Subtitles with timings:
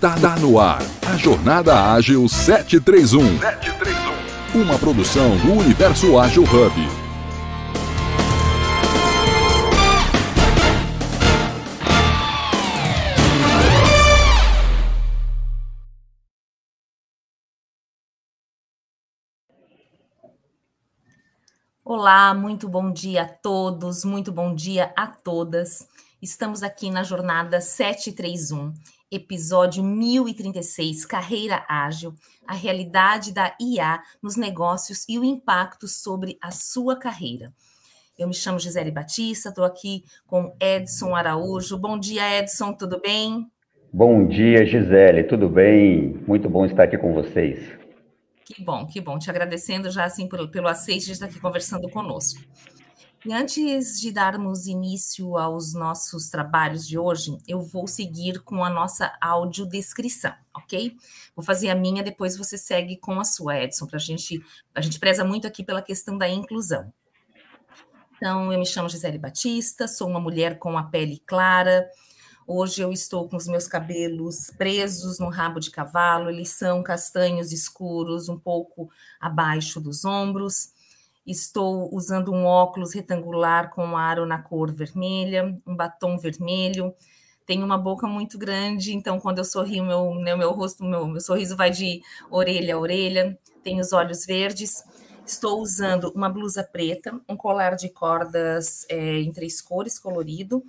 [0.00, 3.40] Está no ar a Jornada Ágil 731.
[3.40, 4.62] 731.
[4.62, 6.88] Uma produção do Universo Ágil Hub.
[21.84, 25.88] Olá, muito bom dia a todos, muito bom dia a todas.
[26.22, 28.72] Estamos aqui na jornada 731,
[29.10, 32.14] episódio 1036, Carreira Ágil,
[32.46, 37.52] a realidade da IA nos negócios e o impacto sobre a sua carreira.
[38.18, 41.78] Eu me chamo Gisele Batista, estou aqui com Edson Araújo.
[41.78, 43.46] Bom dia, Edson, tudo bem?
[43.92, 46.20] Bom dia, Gisele, tudo bem?
[46.26, 47.78] Muito bom estar aqui com vocês.
[48.44, 49.18] Que bom, que bom.
[49.18, 52.40] Te agradecendo já assim pelo, pelo aceite de estar aqui conversando conosco.
[53.26, 58.70] E antes de darmos início aos nossos trabalhos de hoje, eu vou seguir com a
[58.70, 60.96] nossa audiodescrição, ok?
[61.34, 64.40] Vou fazer a minha, depois você segue com a sua, Edson, para a gente.
[64.74, 66.92] A gente preza muito aqui pela questão da inclusão.
[68.16, 71.88] Então, eu me chamo Gisele Batista, sou uma mulher com a pele clara,
[72.50, 77.52] Hoje eu estou com os meus cabelos presos no rabo de cavalo, eles são castanhos
[77.52, 78.88] escuros, um pouco
[79.20, 80.72] abaixo dos ombros.
[81.30, 86.94] Estou usando um óculos retangular com um aro na cor vermelha, um batom vermelho.
[87.44, 91.20] Tenho uma boca muito grande, então quando eu sorrio, meu, meu, meu rosto, meu, meu
[91.20, 93.38] sorriso vai de orelha a orelha.
[93.62, 94.82] Tenho os olhos verdes.
[95.26, 100.64] Estou usando uma blusa preta, um colar de cordas é, em três cores colorido,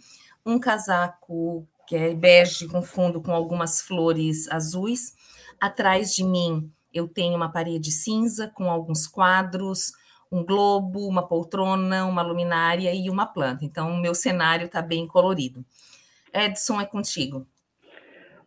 [0.46, 5.16] um casaco que é bege com fundo com algumas flores azuis.
[5.62, 9.94] Atrás de mim eu tenho uma parede cinza com alguns quadros,
[10.32, 13.66] um globo, uma poltrona, uma luminária e uma planta.
[13.66, 15.66] Então, o meu cenário está bem colorido.
[16.34, 17.46] Edson, é contigo.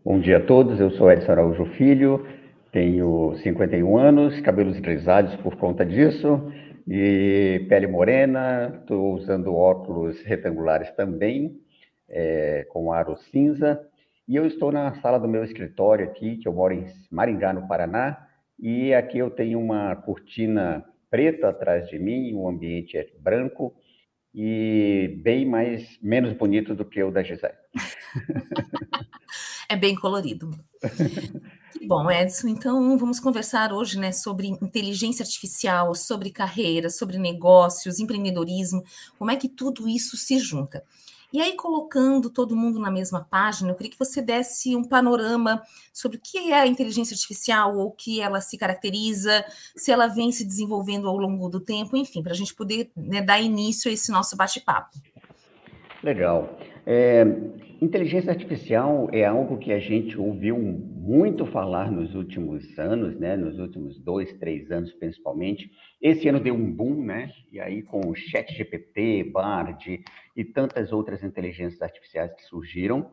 [0.04, 2.26] Bom dia a todos, eu sou Edson Araújo Filho,
[2.72, 6.52] tenho 51 anos, cabelos grisalhos por conta disso,
[6.88, 11.56] e pele morena, estou usando óculos retangulares também,
[12.08, 13.80] é, com aro cinza,
[14.26, 17.68] e eu estou na sala do meu escritório aqui, que eu moro em Maringá, no
[17.68, 18.26] Paraná,
[18.58, 23.76] e aqui eu tenho uma cortina preta atrás de mim, o ambiente é branco
[24.34, 27.52] e bem mais menos bonito do que o da Gisele.
[29.68, 30.48] é bem colorido.
[31.86, 38.82] Bom, Edson, então vamos conversar hoje né, sobre inteligência artificial, sobre carreira, sobre negócios, empreendedorismo,
[39.18, 40.82] como é que tudo isso se junta.
[41.32, 45.62] E aí, colocando todo mundo na mesma página, eu queria que você desse um panorama
[45.92, 49.44] sobre o que é a inteligência artificial, ou o que ela se caracteriza,
[49.74, 53.22] se ela vem se desenvolvendo ao longo do tempo, enfim, para a gente poder né,
[53.22, 54.98] dar início a esse nosso bate-papo.
[56.02, 56.58] Legal.
[56.84, 57.24] É,
[57.80, 63.36] inteligência artificial é algo que a gente ouviu muito falar nos últimos anos, né?
[63.36, 65.70] Nos últimos dois, três anos, principalmente.
[66.00, 67.30] Esse ano deu um boom, né?
[67.50, 70.02] E aí com o Chat GPT, Bard
[70.36, 73.10] e tantas outras inteligências artificiais que surgiram.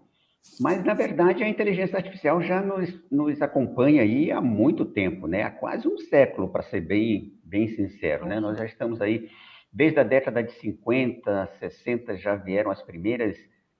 [0.60, 5.44] Mas, na verdade, a inteligência artificial já nos, nos acompanha aí há muito tempo, né?
[5.44, 8.40] Há quase um século, para ser bem, bem sincero, né?
[8.40, 9.30] Nós já estamos aí,
[9.72, 13.38] desde a década de 50, 60, já vieram as primeiras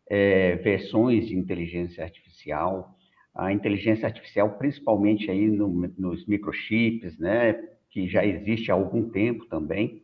[0.10, 2.96] é, versões de inteligência artificial.
[3.36, 7.54] A inteligência artificial, principalmente aí no, nos microchips, né?
[7.92, 10.04] Que já existe há algum tempo também.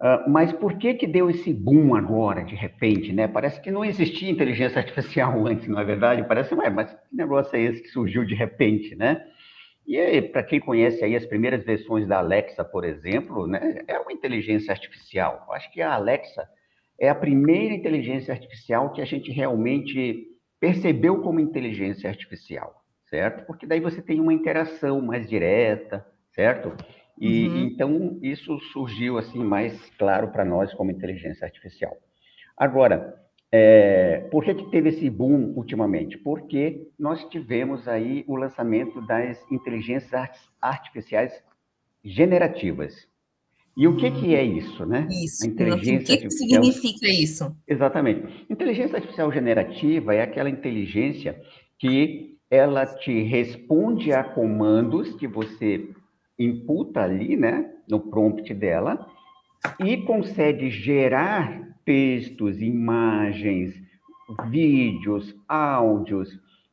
[0.00, 3.26] Uh, mas por que que deu esse boom agora, de repente, né?
[3.26, 6.26] Parece que não existia inteligência artificial antes, não é verdade?
[6.28, 9.24] Parece, ué, mas que negócio é esse que surgiu de repente, né?
[9.86, 14.12] E para quem conhece aí as primeiras versões da Alexa, por exemplo, né, é uma
[14.12, 15.44] inteligência artificial.
[15.46, 16.48] Eu acho que a Alexa
[16.98, 20.26] é a primeira inteligência artificial que a gente realmente
[20.60, 23.46] percebeu como inteligência artificial, certo?
[23.46, 26.72] Porque daí você tem uma interação mais direta, certo?
[27.18, 27.56] E uhum.
[27.66, 31.96] então isso surgiu assim mais claro para nós como inteligência artificial.
[32.56, 33.14] Agora,
[33.52, 36.18] é, por que, que teve esse boom ultimamente?
[36.18, 40.28] Porque nós tivemos aí o lançamento das inteligências
[40.60, 41.32] artificiais
[42.02, 43.08] generativas.
[43.76, 45.08] E o que, que é isso, né?
[45.10, 45.48] Isso.
[45.48, 46.18] o que, artificial...
[46.18, 47.56] que significa isso?
[47.66, 48.46] Exatamente.
[48.48, 51.40] Inteligência artificial generativa é aquela inteligência
[51.78, 55.88] que ela te responde a comandos que você
[56.38, 59.06] imputa ali, né, no prompt dela,
[59.80, 63.74] e consegue gerar textos, imagens,
[64.50, 66.28] vídeos, áudios,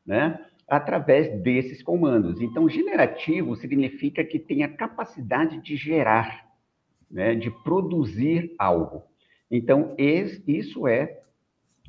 [0.06, 0.38] né,
[0.68, 2.40] através desses comandos.
[2.40, 6.44] Então, generativo significa que tem a capacidade de gerar,
[7.12, 9.02] né, de produzir algo.
[9.50, 11.22] Então, isso é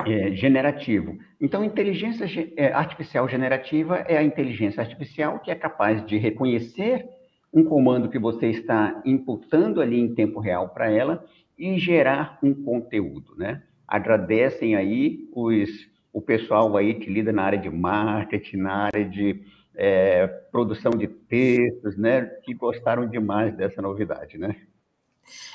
[0.05, 1.17] é, generativo.
[1.39, 2.25] Então, inteligência
[2.57, 7.07] é, artificial generativa é a inteligência artificial que é capaz de reconhecer
[7.53, 11.23] um comando que você está imputando ali em tempo real para ela
[11.57, 13.61] e gerar um conteúdo, né?
[13.87, 15.69] Agradecem aí os,
[16.11, 19.43] o pessoal aí que lida na área de marketing, na área de
[19.75, 22.25] é, produção de textos, né?
[22.43, 24.55] Que gostaram demais dessa novidade, né?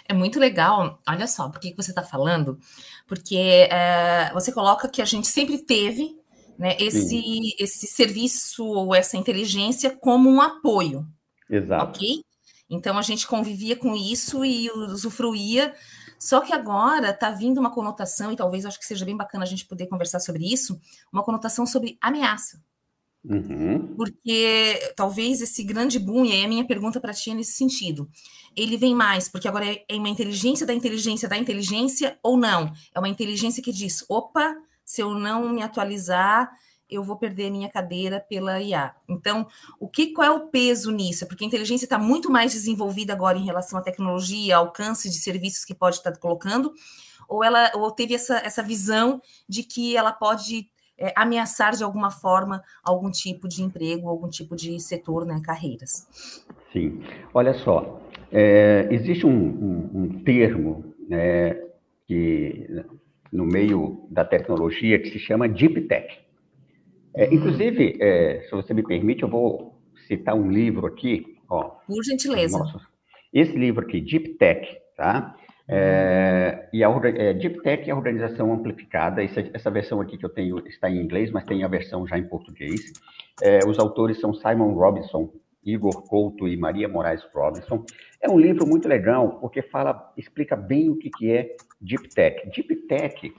[0.06, 2.58] É muito legal, olha só, por que você está falando?
[3.06, 6.18] Porque é, você coloca que a gente sempre teve
[6.58, 11.06] né, esse, esse serviço ou essa inteligência como um apoio.
[11.48, 11.84] Exato.
[11.84, 12.22] Ok?
[12.68, 15.74] Então a gente convivia com isso e usufruía.
[16.18, 19.46] Só que agora está vindo uma conotação, e talvez acho que seja bem bacana a
[19.46, 20.80] gente poder conversar sobre isso,
[21.12, 22.60] uma conotação sobre ameaça.
[23.24, 23.94] Uhum.
[23.96, 28.08] Porque talvez esse grande boom, e aí a minha pergunta para ti é nesse sentido,
[28.56, 32.72] ele vem mais porque agora é, é uma inteligência da inteligência da inteligência ou não?
[32.94, 36.50] É uma inteligência que diz: opa, se eu não me atualizar,
[36.88, 38.94] eu vou perder minha cadeira pela IA.
[39.08, 39.46] Então,
[39.78, 41.26] o que qual é o peso nisso?
[41.26, 45.64] Porque a inteligência está muito mais desenvolvida agora em relação à tecnologia, alcance de serviços
[45.64, 46.72] que pode estar colocando,
[47.28, 52.10] ou ela ou teve essa, essa visão de que ela pode é, ameaçar de alguma
[52.10, 56.06] forma algum tipo de emprego, algum tipo de setor, né, carreiras.
[56.72, 57.02] Sim,
[57.32, 58.00] olha só,
[58.32, 61.54] é, existe um, um, um termo né,
[62.06, 62.66] que
[63.32, 66.08] no meio da tecnologia que se chama Deep Tech.
[67.14, 67.34] É, hum.
[67.34, 71.36] inclusive, é, se você me permite, eu vou citar um livro aqui.
[71.48, 72.58] Ó, Por gentileza.
[72.58, 72.80] Nossa,
[73.32, 74.66] esse livro aqui, Deep Tech,
[74.96, 75.36] tá?
[75.70, 79.22] É, e a é, Deep Tech é a organização amplificada.
[79.22, 82.16] Essa, essa, versão aqui que eu tenho está em inglês, mas tem a versão já
[82.16, 82.92] em português.
[83.42, 85.30] É, os autores são Simon Robinson,
[85.64, 87.84] Igor Couto e Maria Moraes Robinson.
[88.20, 92.48] É um livro muito legal porque fala, explica bem o que, que é Deep Tech.
[92.50, 93.34] Deep Tech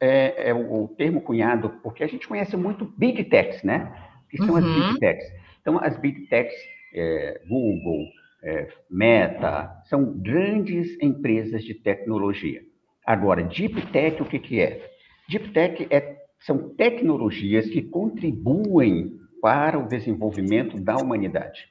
[0.00, 3.92] é, é o, o, termo cunhado porque a gente conhece muito Big Techs, né?
[4.30, 4.56] Que são uhum.
[4.56, 5.32] as Big Techs.
[5.60, 6.54] Então, as Big Techs,
[6.94, 8.06] é, Google,
[8.46, 12.62] é, Meta, são grandes empresas de tecnologia.
[13.04, 14.88] Agora, Deep Tech, o que, que é?
[15.28, 21.66] Deep Tech é, são tecnologias que contribuem para o desenvolvimento da humanidade.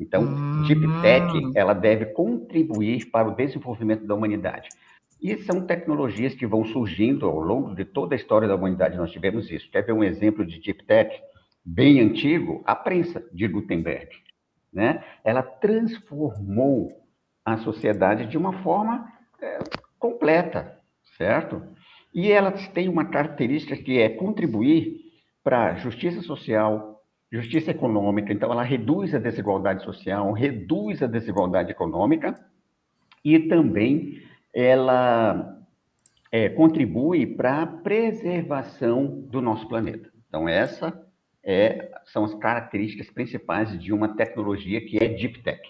[0.00, 0.62] Então, hum.
[0.66, 4.70] Deep Tech, ela deve contribuir para o desenvolvimento da humanidade.
[5.22, 9.12] E são tecnologias que vão surgindo ao longo de toda a história da humanidade, nós
[9.12, 9.70] tivemos isso.
[9.70, 11.14] Quer ver um exemplo de Deep Tech
[11.62, 12.62] bem antigo?
[12.64, 14.08] A prensa de Gutenberg
[14.72, 15.04] né?
[15.22, 16.88] Ela transformou
[17.44, 19.58] a sociedade de uma forma é,
[19.98, 20.78] completa,
[21.16, 21.62] certo?
[22.14, 24.96] E ela tem uma característica que é contribuir
[25.42, 28.32] para justiça social, justiça econômica.
[28.32, 32.34] Então, ela reduz a desigualdade social, reduz a desigualdade econômica
[33.24, 34.22] e também
[34.54, 35.58] ela
[36.30, 40.10] é, contribui para a preservação do nosso planeta.
[40.28, 40.92] Então, essa
[41.44, 45.60] é, são as características principais de uma tecnologia que é Deep Tech.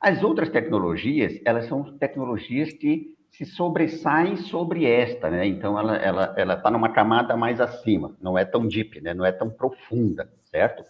[0.00, 5.46] As outras tecnologias, elas são tecnologias que se sobressaem sobre esta, né?
[5.46, 9.12] Então, ela está ela, ela tá numa camada mais acima, não é tão deep, né?
[9.12, 10.84] não é tão profunda, certo?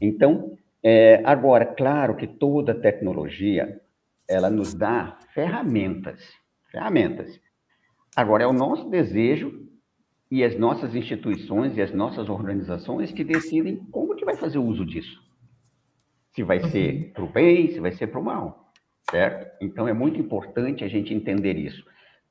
[0.00, 3.80] Então, é, agora, claro que toda tecnologia,
[4.28, 6.20] ela nos dá ferramentas,
[6.70, 7.40] ferramentas.
[8.14, 9.67] Agora, é o nosso desejo
[10.30, 14.64] e as nossas instituições e as nossas organizações que decidem como que vai fazer o
[14.64, 15.22] uso disso.
[16.34, 17.12] Se vai ser uhum.
[17.12, 18.72] para o bem, se vai ser para o mal,
[19.10, 19.56] certo?
[19.60, 21.82] Então é muito importante a gente entender isso.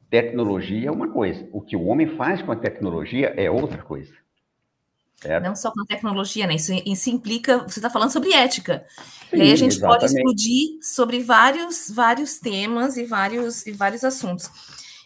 [0.09, 4.13] Tecnologia é uma coisa, o que o homem faz com a tecnologia é outra coisa.
[5.19, 5.43] Certo?
[5.43, 6.55] Não só com tecnologia, né?
[6.55, 8.85] Isso, isso implica, você está falando sobre ética.
[9.31, 9.99] Sim, e aí a gente exatamente.
[9.99, 14.47] pode explodir sobre vários, vários temas e vários, e vários assuntos.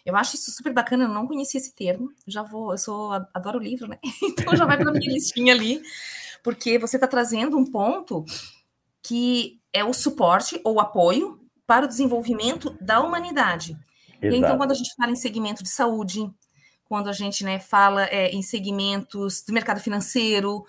[0.04, 2.12] Eu acho isso super bacana, eu não conhecia esse termo.
[2.26, 3.98] Já vou, eu sou adoro livro, né?
[4.22, 5.80] Então já vai para minha listinha ali,
[6.42, 8.24] porque você está trazendo um ponto
[9.02, 13.76] que é o suporte ou apoio para o desenvolvimento da humanidade.
[14.20, 14.34] Exato.
[14.34, 16.30] E então, quando a gente fala em segmento de saúde,
[16.84, 20.64] quando a gente né, fala é, em segmentos do mercado financeiro,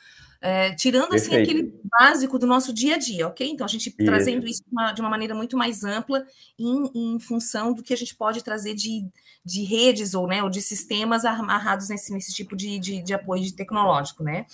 [0.45, 3.49] é, tirando assim aquele básico do nosso dia a dia, ok?
[3.49, 4.05] Então a gente isso.
[4.05, 6.25] trazendo isso uma, de uma maneira muito mais ampla
[6.59, 9.07] em, em, função do que a gente pode trazer de,
[9.45, 13.49] de redes ou, né, ou de sistemas amarrados nesse, nesse tipo de, de, de apoio
[13.55, 14.45] tecnológico, né?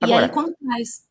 [0.00, 1.04] E Agora, aí, quando traz.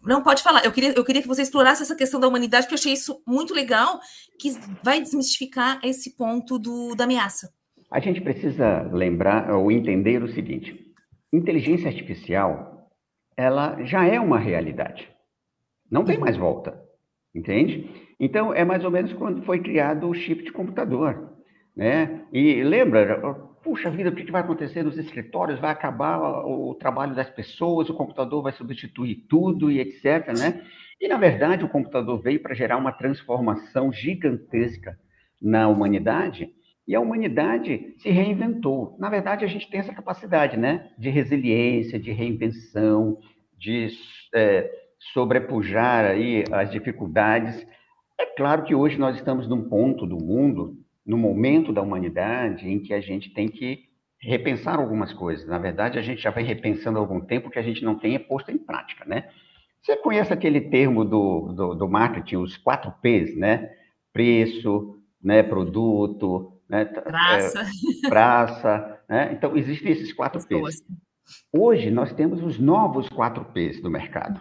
[0.00, 0.64] Não, pode falar.
[0.64, 3.20] Eu queria, eu queria que você explorasse essa questão da humanidade, porque eu achei isso
[3.26, 3.98] muito legal,
[4.38, 7.52] que vai desmistificar esse ponto do, da ameaça.
[7.90, 10.83] A gente precisa lembrar ou entender o seguinte:
[11.36, 12.90] inteligência artificial,
[13.36, 15.08] ela já é uma realidade.
[15.90, 16.80] Não tem mais volta,
[17.34, 17.90] entende?
[18.18, 21.32] Então, é mais ou menos quando foi criado o chip de computador,
[21.76, 22.22] né?
[22.32, 23.20] E lembra,
[23.62, 25.60] puxa vida, o que vai acontecer nos escritórios?
[25.60, 30.64] Vai acabar o trabalho das pessoas, o computador vai substituir tudo e etc, né?
[31.00, 34.98] E, na verdade, o computador veio para gerar uma transformação gigantesca
[35.42, 36.50] na humanidade
[36.86, 38.96] e a humanidade se reinventou.
[38.98, 40.90] Na verdade, a gente tem essa capacidade, né?
[40.98, 43.18] De resiliência, de reinvenção,
[43.58, 43.88] de
[44.34, 44.70] é,
[45.12, 47.66] sobrepujar aí as dificuldades.
[48.18, 50.76] É claro que hoje nós estamos num ponto do mundo,
[51.06, 53.84] no momento da humanidade, em que a gente tem que
[54.20, 55.46] repensar algumas coisas.
[55.46, 58.20] Na verdade, a gente já vem repensando há algum tempo que a gente não tenha
[58.20, 59.28] posto em prática, né?
[59.82, 63.70] Você conhece aquele termo do, do, do marketing, os quatro P's, né?
[64.12, 65.42] Preço, né?
[65.42, 66.84] produto, né?
[66.84, 69.32] praça, é, praça né?
[69.32, 70.80] Então, existem esses quatro Pessoas.
[70.80, 70.96] P's.
[71.52, 74.40] Hoje, nós temos os novos quatro P's do mercado,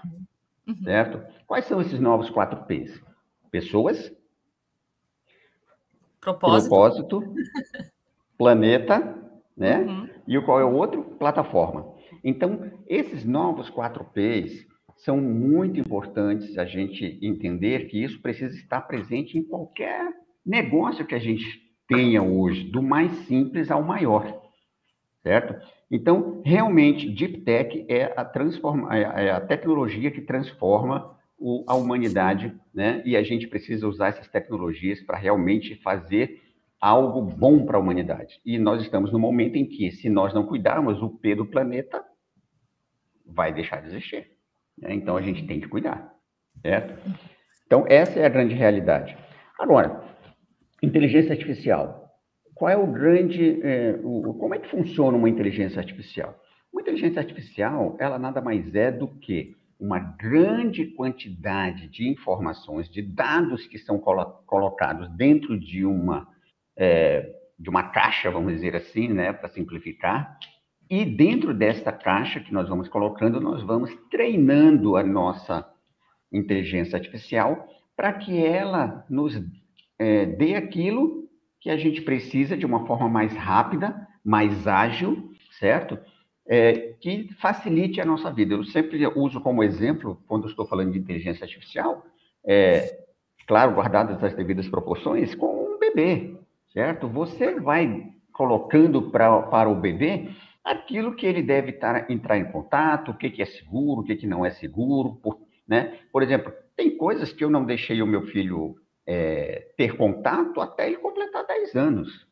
[0.68, 0.84] uhum.
[0.84, 1.22] certo?
[1.46, 3.02] Quais são esses novos quatro P's?
[3.52, 4.12] Pessoas,
[6.20, 7.36] propósito, propósito
[8.38, 9.16] planeta,
[9.56, 9.80] né?
[9.80, 10.10] Uhum.
[10.28, 11.04] E qual é o outro?
[11.20, 11.94] Plataforma.
[12.24, 14.66] Então, esses novos quatro P's
[14.98, 20.12] são muito importantes a gente entender que isso precisa estar presente em qualquer
[20.46, 21.64] negócio que a gente
[21.96, 24.42] tenha hoje, do mais simples ao maior,
[25.22, 25.56] certo?
[25.90, 31.76] Então, realmente, Deep Tech é a, transforma, é, é a tecnologia que transforma o, a
[31.76, 33.02] humanidade, né?
[33.06, 36.42] E a gente precisa usar essas tecnologias para realmente fazer
[36.80, 38.42] algo bom para a humanidade.
[38.46, 42.04] E nós estamos no momento em que, se nós não cuidarmos, o P do planeta
[43.26, 44.32] vai deixar de existir.
[44.78, 44.94] Né?
[44.94, 46.14] Então, a gente tem que cuidar,
[46.62, 46.94] certo?
[47.66, 49.18] Então, essa é a grande realidade.
[49.60, 50.04] Agora,
[50.84, 52.12] Inteligência artificial.
[52.54, 53.62] Qual é o grande.
[53.64, 56.38] É, o, como é que funciona uma inteligência artificial?
[56.74, 63.02] Uma inteligência artificial, ela nada mais é do que uma grande quantidade de informações, de
[63.02, 66.28] dados que são colo colocados dentro de uma,
[66.78, 70.38] é, de uma caixa, vamos dizer assim, né, para simplificar,
[70.90, 75.66] e dentro desta caixa que nós vamos colocando, nós vamos treinando a nossa
[76.32, 79.36] inteligência artificial para que ela nos
[80.00, 85.98] é, dê aquilo que a gente precisa de uma forma mais rápida, mais ágil, certo?
[86.46, 88.54] É, que facilite a nossa vida.
[88.54, 92.06] Eu sempre uso como exemplo, quando estou falando de inteligência artificial,
[92.46, 93.00] é,
[93.48, 96.36] claro, guardadas as devidas proporções, com um bebê,
[96.74, 97.08] certo?
[97.08, 100.30] Você vai colocando pra, para o bebê
[100.64, 104.16] aquilo que ele deve tar, entrar em contato, o que, que é seguro, o que,
[104.16, 106.00] que não é seguro, por, né?
[106.12, 110.88] Por exemplo, tem coisas que eu não deixei o meu filho é, ter contato até
[110.88, 112.28] ele completar 10 anos.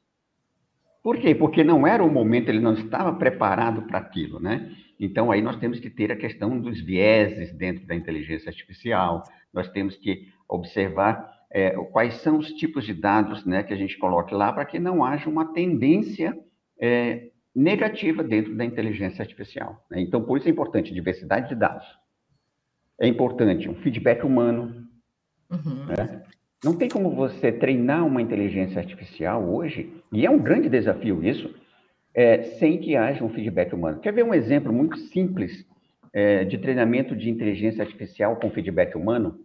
[1.03, 1.33] Por quê?
[1.33, 4.71] Porque não era o momento, ele não estava preparado para aquilo, né?
[4.99, 9.67] Então, aí nós temos que ter a questão dos vieses dentro da inteligência artificial, nós
[9.69, 14.33] temos que observar é, quais são os tipos de dados né, que a gente coloque
[14.33, 16.37] lá para que não haja uma tendência
[16.79, 19.83] é, negativa dentro da inteligência artificial.
[19.89, 20.01] Né?
[20.01, 21.87] Então, por isso é importante diversidade de dados.
[22.99, 24.87] É importante um feedback humano.
[25.49, 25.85] Uhum.
[25.87, 26.23] Né?
[26.63, 31.51] Não tem como você treinar uma inteligência artificial hoje, e é um grande desafio isso,
[32.13, 33.99] é, sem que haja um feedback humano.
[33.99, 35.65] Quer ver um exemplo muito simples
[36.13, 39.39] é, de treinamento de inteligência artificial com feedback humano?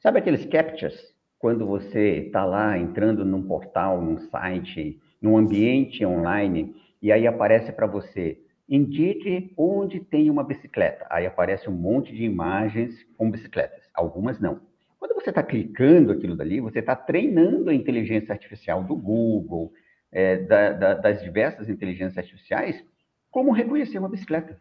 [0.00, 1.14] Sabe aqueles captchas?
[1.38, 7.70] Quando você está lá entrando num portal, num site, num ambiente online, e aí aparece
[7.70, 11.06] para você, indique onde tem uma bicicleta.
[11.10, 14.66] Aí aparece um monte de imagens com bicicletas, algumas não.
[14.98, 19.72] Quando você está clicando aquilo dali, você está treinando a inteligência artificial do Google,
[20.10, 22.84] é, da, da, das diversas inteligências artificiais,
[23.30, 24.60] como reconhecer uma bicicleta.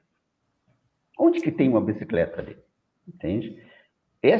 [1.18, 2.58] Onde que tem uma bicicleta ali?
[3.08, 3.62] Entende?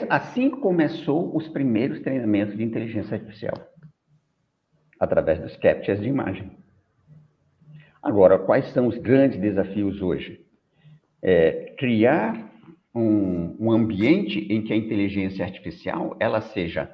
[0.10, 3.56] Assim começou os primeiros treinamentos de inteligência artificial,
[5.00, 6.58] através dos captchas de imagem.
[8.04, 10.46] Agora, quais são os grandes desafios hoje?
[11.22, 12.47] É, criar
[12.98, 16.92] um, um ambiente em que a inteligência artificial ela seja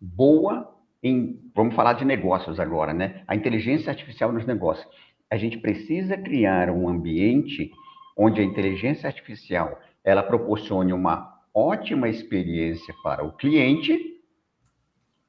[0.00, 0.68] boa
[1.00, 3.22] em, vamos falar de negócios agora, né?
[3.28, 4.86] A inteligência artificial nos negócios.
[5.30, 7.70] A gente precisa criar um ambiente
[8.16, 13.96] onde a inteligência artificial ela proporcione uma ótima experiência para o cliente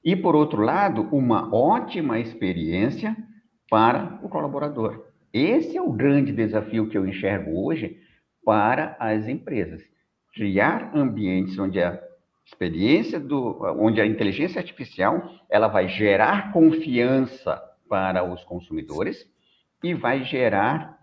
[0.04, 3.16] e, por outro lado, uma ótima experiência
[3.70, 5.06] para o colaborador.
[5.32, 8.00] Esse é o grande desafio que eu enxergo hoje
[8.44, 9.82] para as empresas
[10.36, 12.00] criar ambientes onde a
[12.46, 19.26] experiência do, onde a inteligência artificial ela vai gerar confiança para os consumidores
[19.82, 21.00] e vai gerar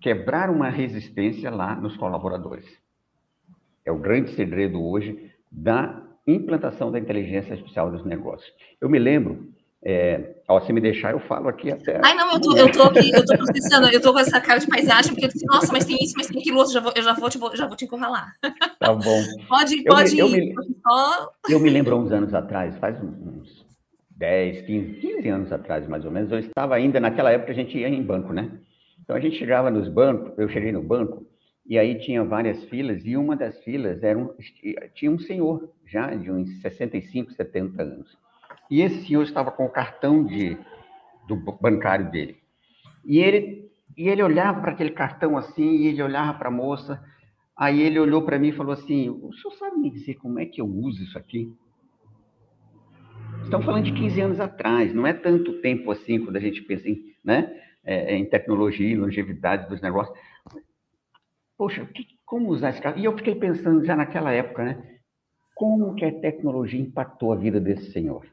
[0.00, 2.66] quebrar uma resistência lá nos colaboradores.
[3.84, 8.50] É o grande segredo hoje da implantação da inteligência artificial nos negócios.
[8.80, 9.52] Eu me lembro
[9.84, 12.00] É, ó, se me deixar, eu falo aqui até.
[12.02, 14.58] Ai, não, eu tô, eu tô aqui, eu tô processando, eu tô com essa cara
[14.58, 16.92] de paisagem, porque eu disse, nossa, mas tem isso, mas tem aquilo outro, já vou,
[16.96, 18.34] eu já vou, te, já vou te encurralar.
[18.80, 19.22] Tá bom.
[19.48, 20.32] Pode, pode eu ir.
[20.32, 20.76] Me, eu, me,
[21.50, 23.64] eu me lembro uns anos atrás, faz uns
[24.16, 27.78] 10, 15, 15 anos atrás, mais ou menos, eu estava ainda, naquela época a gente
[27.78, 28.50] ia em banco, né?
[29.00, 31.24] Então a gente chegava nos bancos, eu cheguei no banco,
[31.64, 34.34] e aí tinha várias filas, e uma das filas era um,
[34.94, 38.18] tinha um senhor, já de uns 65, 70 anos.
[38.70, 40.56] E esse senhor estava com o cartão de,
[41.26, 42.36] do bancário dele.
[43.04, 47.02] E ele, e ele olhava para aquele cartão assim, e ele olhava para a moça.
[47.56, 50.46] Aí ele olhou para mim e falou assim: O senhor sabe me dizer como é
[50.46, 51.52] que eu uso isso aqui?
[53.42, 56.86] Estamos falando de 15 anos atrás, não é tanto tempo assim quando a gente pensa
[56.86, 57.50] em, né,
[57.82, 60.16] é, em tecnologia longevidade dos negócios.
[61.56, 63.00] Poxa, que, como usar esse cartão?
[63.00, 64.98] E eu fiquei pensando já naquela época, né?
[65.54, 68.26] Como que a tecnologia impactou a vida desse senhor?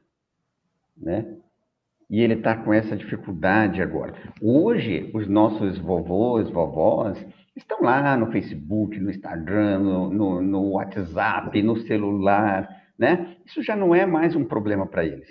[0.98, 1.26] Né?
[2.10, 4.14] E ele está com essa dificuldade agora.
[4.42, 7.26] Hoje, os nossos vovôs, vovós,
[7.56, 13.38] estão lá no Facebook, no Instagram, no, no, no WhatsApp, no celular, né?
[13.46, 15.28] Isso já não é mais um problema para eles.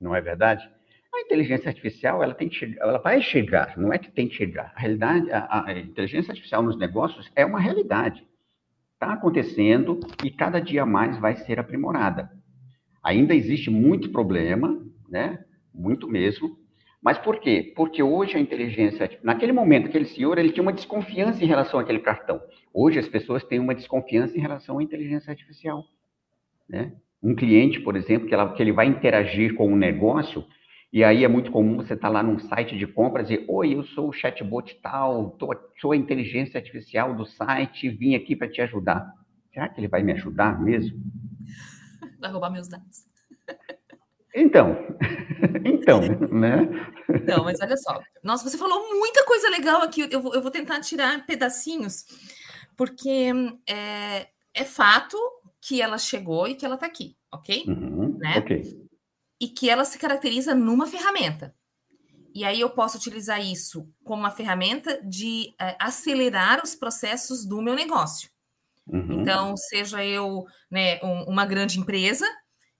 [0.00, 0.68] Não é verdade?
[1.14, 4.34] A inteligência artificial, ela tem que chegar, ela vai chegar, não é que tem que
[4.34, 4.72] chegar.
[4.76, 8.24] A realidade, a, a inteligência artificial nos negócios é uma realidade.
[8.94, 12.30] Está acontecendo e cada dia mais vai ser aprimorada.
[13.02, 15.44] Ainda existe muito problema, né?
[15.74, 16.58] Muito mesmo.
[17.02, 17.72] Mas por quê?
[17.74, 22.00] Porque hoje a inteligência, naquele momento, aquele senhor, ele tinha uma desconfiança em relação àquele
[22.00, 22.40] cartão.
[22.74, 25.84] Hoje as pessoas têm uma desconfiança em relação à inteligência artificial,
[26.68, 26.92] né?
[27.22, 30.44] Um cliente, por exemplo, que, ela, que ele vai interagir com um negócio,
[30.92, 33.74] e aí é muito comum você estar tá lá num site de compras e, oi,
[33.74, 38.48] eu sou o chatbot tal, tô, sou a inteligência artificial do site, vim aqui para
[38.48, 39.14] te ajudar.
[39.52, 40.98] Será que ele vai me ajudar mesmo?
[42.20, 43.04] Vai roubar meus dados.
[44.34, 44.76] Então,
[45.64, 46.00] então,
[46.30, 46.68] né?
[47.26, 48.00] Não, mas olha só.
[48.22, 50.06] Nossa, você falou muita coisa legal aqui.
[50.10, 52.04] Eu vou, eu vou tentar tirar pedacinhos,
[52.76, 53.32] porque
[53.66, 55.16] é, é fato
[55.60, 57.64] que ela chegou e que ela está aqui, ok?
[57.66, 58.38] Uhum, né?
[58.38, 58.88] Ok.
[59.40, 61.54] E que ela se caracteriza numa ferramenta.
[62.32, 67.60] E aí eu posso utilizar isso como uma ferramenta de é, acelerar os processos do
[67.60, 68.30] meu negócio.
[68.92, 69.20] Uhum.
[69.20, 72.26] Então, seja eu né, um, uma grande empresa,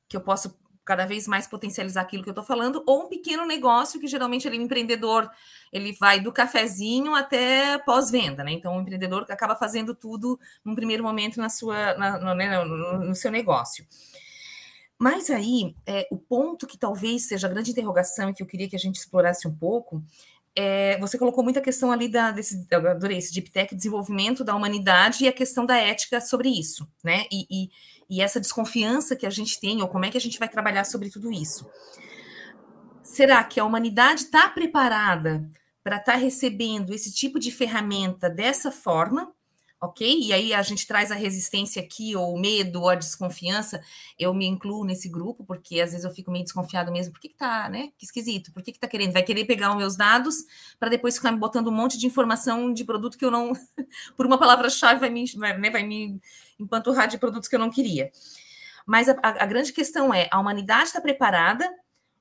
[0.08, 3.46] que eu posso cada vez mais potencializar aquilo que eu estou falando, ou um pequeno
[3.46, 5.30] negócio que geralmente ele é um empreendedor,
[5.72, 8.50] ele vai do cafezinho até pós-venda, né?
[8.50, 12.98] Então, o empreendedor acaba fazendo tudo num primeiro momento na sua, na, no, né, no,
[13.04, 13.86] no, seu negócio.
[14.98, 18.68] Mas aí, é, o ponto que talvez seja a grande interrogação e que eu queria
[18.68, 20.02] que a gente explorasse um pouco
[20.60, 24.54] é, você colocou muita questão ali da, desse, eu adorei esse Deep Tech, desenvolvimento da
[24.54, 27.24] humanidade e a questão da ética sobre isso, né?
[27.32, 27.70] E, e,
[28.10, 30.84] e, essa desconfiança que a gente tem, ou como é que a gente vai trabalhar
[30.84, 31.66] sobre tudo isso.
[33.02, 35.48] Será que a humanidade está preparada
[35.82, 39.32] para estar tá recebendo esse tipo de ferramenta dessa forma?
[39.80, 40.20] Ok?
[40.20, 43.82] E aí a gente traz a resistência aqui, ou o medo, ou a desconfiança,
[44.18, 47.28] eu me incluo nesse grupo, porque às vezes eu fico meio desconfiado mesmo, por que,
[47.28, 47.90] que tá, né?
[47.96, 49.12] Que esquisito, por que, que tá querendo?
[49.12, 50.36] Vai querer pegar os meus dados
[50.78, 53.52] para depois ficar me botando um monte de informação de produto que eu não,
[54.16, 56.20] por uma palavra-chave, vai me, vai, né, vai me
[56.58, 58.10] empanturrar de produtos que eu não queria.
[58.86, 61.70] Mas a, a, a grande questão é: a humanidade está preparada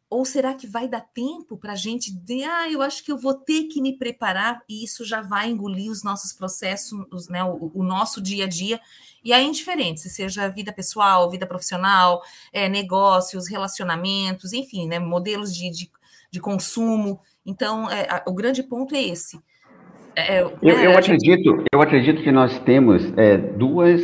[0.10, 3.18] ou será que vai dar tempo para a gente de, ah, eu acho que eu
[3.18, 7.72] vou ter que me preparar e isso já vai engolir os nossos processos, né, o,
[7.76, 8.80] o nosso dia a dia,
[9.24, 14.98] e aí é indiferente, se seja vida pessoal, vida profissional, é, negócios, relacionamentos, enfim, né,
[14.98, 15.92] modelos de, de,
[16.32, 17.20] de consumo.
[17.46, 19.40] Então, é, a, o grande ponto é esse.
[20.16, 21.66] É, é eu, eu, acredito, gente...
[21.72, 24.02] eu acredito que nós temos é, duas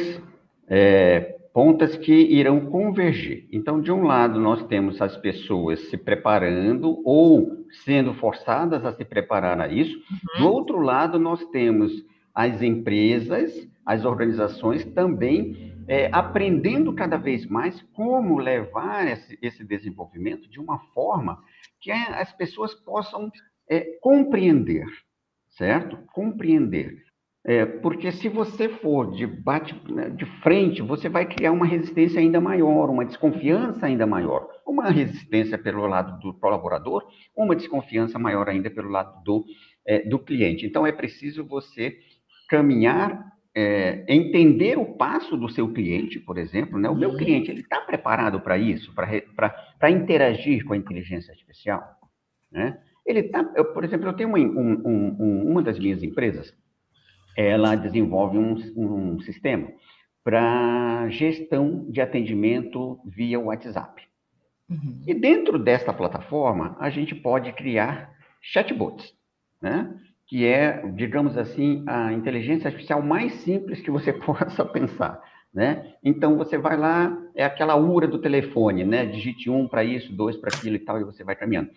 [0.67, 3.47] é, pontas que irão convergir.
[3.49, 9.05] Então, de um lado, nós temos as pessoas se preparando ou sendo forçadas a se
[9.05, 9.95] preparar a isso.
[9.95, 10.41] Uhum.
[10.41, 13.53] Do outro lado, nós temos as empresas,
[13.85, 20.79] as organizações também é, aprendendo cada vez mais como levar esse, esse, desenvolvimento de uma
[20.93, 21.41] forma
[21.79, 23.31] que as pessoas possam
[23.69, 24.87] é, compreender,
[25.51, 25.97] certo?
[26.11, 27.01] Compreender.
[27.47, 32.19] É, porque se você for de bate né, de frente, você vai criar uma resistência
[32.19, 34.49] ainda maior, uma desconfiança ainda maior.
[34.65, 37.03] Uma resistência pelo lado do colaborador,
[37.37, 39.45] uma desconfiança maior ainda pelo lado do,
[39.85, 40.65] é, do cliente.
[40.65, 41.95] Então, é preciso você
[42.49, 43.23] caminhar,
[43.55, 46.79] é, entender o passo do seu cliente, por exemplo.
[46.79, 46.89] Né?
[46.89, 51.83] O meu cliente, ele está preparado para isso, para interagir com a inteligência artificial?
[52.51, 52.75] Né?
[53.05, 54.81] Ele tá, eu, por exemplo, eu tenho uma, um,
[55.19, 56.51] um, uma das minhas empresas,
[57.35, 59.67] ela desenvolve um, um sistema
[60.23, 64.01] para gestão de atendimento via WhatsApp.
[64.67, 65.03] Uhum.
[65.05, 69.13] E dentro desta plataforma, a gente pode criar chatbots,
[69.61, 69.93] né?
[70.27, 75.21] que é, digamos assim, a inteligência artificial mais simples que você possa pensar.
[75.53, 75.93] Né?
[76.03, 79.05] Então, você vai lá, é aquela URA do telefone, né?
[79.05, 81.69] digite um para isso, dois para aquilo e tal, e você vai caminhando.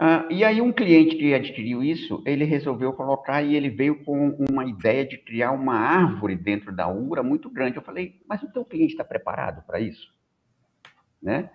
[0.00, 4.36] Ah, e aí, um cliente que adquiriu isso, ele resolveu colocar e ele veio com
[4.48, 7.76] uma ideia de criar uma árvore dentro da URA muito grande.
[7.76, 10.08] Eu falei, mas o teu cliente está preparado para isso?
[11.20, 11.50] Né?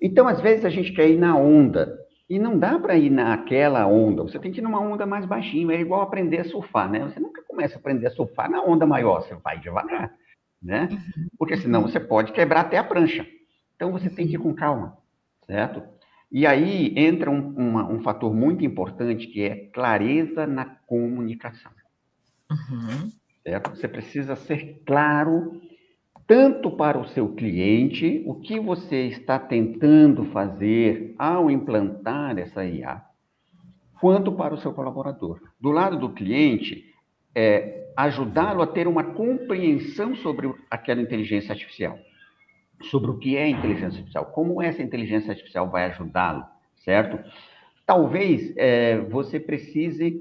[0.00, 1.98] Então, às vezes, a gente quer ir na onda,
[2.30, 5.74] e não dá para ir naquela onda, você tem que ir numa onda mais baixinha,
[5.74, 7.00] é igual aprender a surfar, né?
[7.00, 10.14] Você nunca começa a aprender a surfar na onda maior, você vai devagar,
[10.62, 10.88] né?
[10.90, 11.28] Uhum.
[11.38, 13.26] Porque senão você pode quebrar até a prancha.
[13.74, 14.98] Então, você tem que ir com calma,
[15.46, 15.82] certo?
[16.30, 21.72] E aí entra um, uma, um fator muito importante que é clareza na comunicação.
[22.50, 23.10] Uhum.
[23.42, 23.70] Certo?
[23.70, 25.60] Você precisa ser claro
[26.28, 33.02] tanto para o seu cliente, o que você está tentando fazer ao implantar essa IA,
[33.98, 35.40] quanto para o seu colaborador.
[35.58, 36.84] Do lado do cliente,
[37.34, 41.98] é ajudá-lo a ter uma compreensão sobre aquela inteligência artificial,
[42.82, 46.44] sobre o que é inteligência artificial, como essa inteligência artificial vai ajudá-lo,
[46.76, 47.18] certo?
[47.84, 50.20] Talvez é, você precise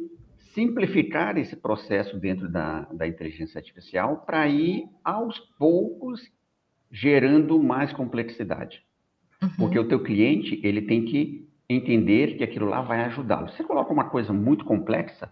[0.53, 6.31] simplificar esse processo dentro da, da inteligência artificial para ir aos poucos
[6.91, 8.81] gerando mais complexidade.
[9.41, 9.49] Uhum.
[9.57, 13.49] Porque o teu cliente, ele tem que entender que aquilo lá vai ajudá-lo.
[13.49, 15.31] Você coloca uma coisa muito complexa,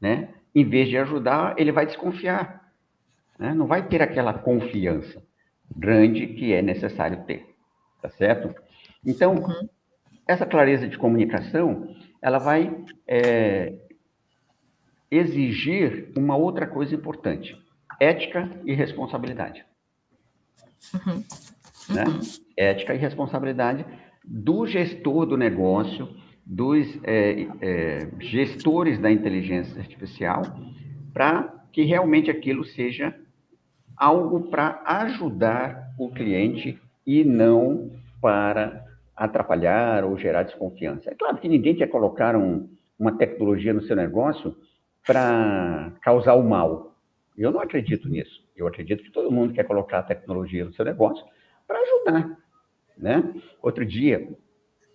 [0.00, 0.30] né?
[0.54, 2.72] Em vez de ajudar, ele vai desconfiar.
[3.38, 3.54] Né?
[3.54, 5.22] Não vai ter aquela confiança
[5.76, 7.46] grande que é necessário ter.
[8.00, 8.54] Tá certo?
[9.04, 9.68] Então, uhum.
[10.26, 13.74] essa clareza de comunicação, ela vai é,
[15.10, 17.56] exigir uma outra coisa importante:
[18.00, 19.64] ética e responsabilidade.
[20.94, 21.24] Uhum.
[21.94, 22.04] Né?
[22.04, 22.20] Uhum.
[22.56, 23.84] Ética e responsabilidade
[24.24, 26.08] do gestor do negócio,
[26.44, 30.42] dos é, é, gestores da inteligência artificial,
[31.12, 33.14] para que realmente aquilo seja
[33.98, 38.84] algo para ajudar o cliente e não para
[39.16, 41.10] atrapalhar ou gerar desconfiança.
[41.10, 44.56] É claro que ninguém quer colocar um, uma tecnologia no seu negócio
[45.06, 46.94] para causar o mal.
[47.36, 48.44] Eu não acredito nisso.
[48.56, 51.24] Eu acredito que todo mundo quer colocar a tecnologia no seu negócio
[51.66, 52.36] para ajudar.
[52.96, 53.34] Né?
[53.62, 54.28] Outro dia,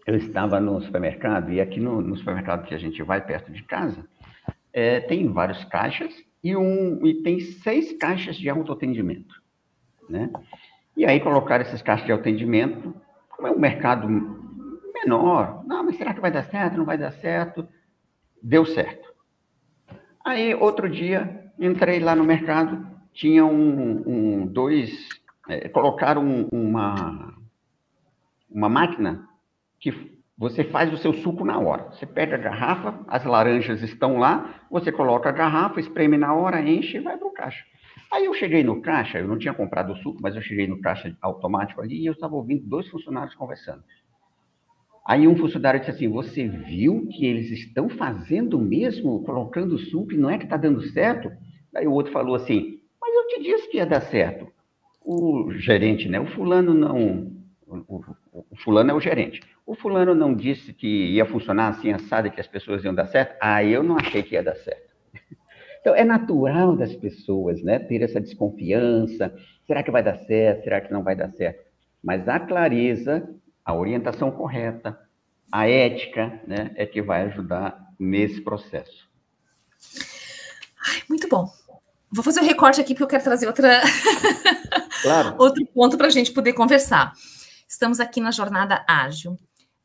[0.06, 3.64] eu estava no supermercado, e aqui no, no supermercado que a gente vai perto de
[3.64, 4.06] casa,
[4.72, 6.14] é, tem vários caixas
[6.44, 9.42] e, um, e tem seis caixas de autoatendimento.
[10.10, 10.30] Né?
[10.98, 12.94] E aí colocaram esses caixas de autoatendimento,
[13.30, 14.08] como é um mercado
[14.94, 16.78] menor, não, mas será que vai dar certo?
[16.78, 17.68] Não vai dar certo?
[18.42, 19.14] Deu certo.
[20.26, 25.10] Aí, outro dia, entrei lá no mercado, tinha um, um dois,
[25.50, 27.34] é, colocaram uma,
[28.50, 29.28] uma máquina
[29.80, 31.92] que você faz o seu suco na hora.
[31.92, 36.62] Você pega a garrafa, as laranjas estão lá, você coloca a garrafa, espreme na hora,
[36.62, 37.64] enche e vai para o caixa.
[38.12, 40.82] Aí eu cheguei no caixa, eu não tinha comprado o suco, mas eu cheguei no
[40.82, 43.84] caixa automático ali e eu estava ouvindo dois funcionários conversando.
[45.06, 50.18] Aí um funcionário disse assim: Você viu que eles estão fazendo mesmo, colocando suco e
[50.18, 51.32] não é que está dando certo?
[51.76, 54.48] Aí o outro falou assim: Mas eu te disse que ia dar certo.
[55.04, 56.20] O gerente, né?
[56.20, 57.32] O fulano não.
[57.68, 59.42] O, o, o fulano é o gerente.
[59.66, 63.38] O fulano não disse que ia funcionar assim, assado, que as pessoas iam dar certo?
[63.40, 64.94] Ah, eu não achei que ia dar certo.
[65.82, 67.78] Então, é natural das pessoas, né?
[67.78, 69.36] Ter essa desconfiança.
[69.68, 70.64] Será que vai dar certo?
[70.64, 71.62] Será que não vai dar certo?
[72.02, 73.30] Mas a clareza
[73.66, 75.00] a orientação correta,
[75.52, 79.08] a ética, né, é que vai ajudar nesse processo.
[80.86, 81.48] Ai, muito bom.
[82.12, 83.82] Vou fazer um recorte aqui porque eu quero trazer outra
[85.02, 85.36] claro.
[85.40, 87.14] outro ponto para a gente poder conversar.
[87.74, 89.36] Estamos aqui na Jornada Ágil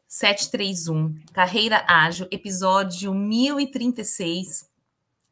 [0.06, 4.68] 731, Carreira Ágil, episódio 1036.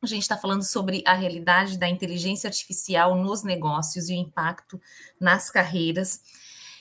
[0.01, 4.81] A gente está falando sobre a realidade da inteligência artificial nos negócios e o impacto
[5.21, 6.23] nas carreiras.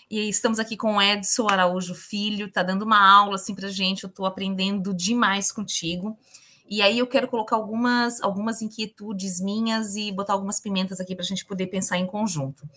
[0.10, 4.06] E estamos aqui com o Edson Araújo Filho, tá dando uma aula assim para gente.
[4.06, 6.18] Eu estou aprendendo demais contigo.
[6.68, 11.24] E aí eu quero colocar algumas, algumas inquietudes minhas e botar algumas pimentas aqui para
[11.24, 12.68] a gente poder pensar em conjunto.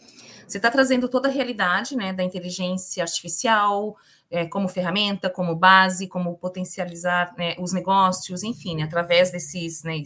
[0.47, 3.97] Você está trazendo toda a realidade né, da inteligência artificial
[4.31, 10.03] é, como ferramenta, como base, como potencializar né, os negócios, enfim, né, através desses, né,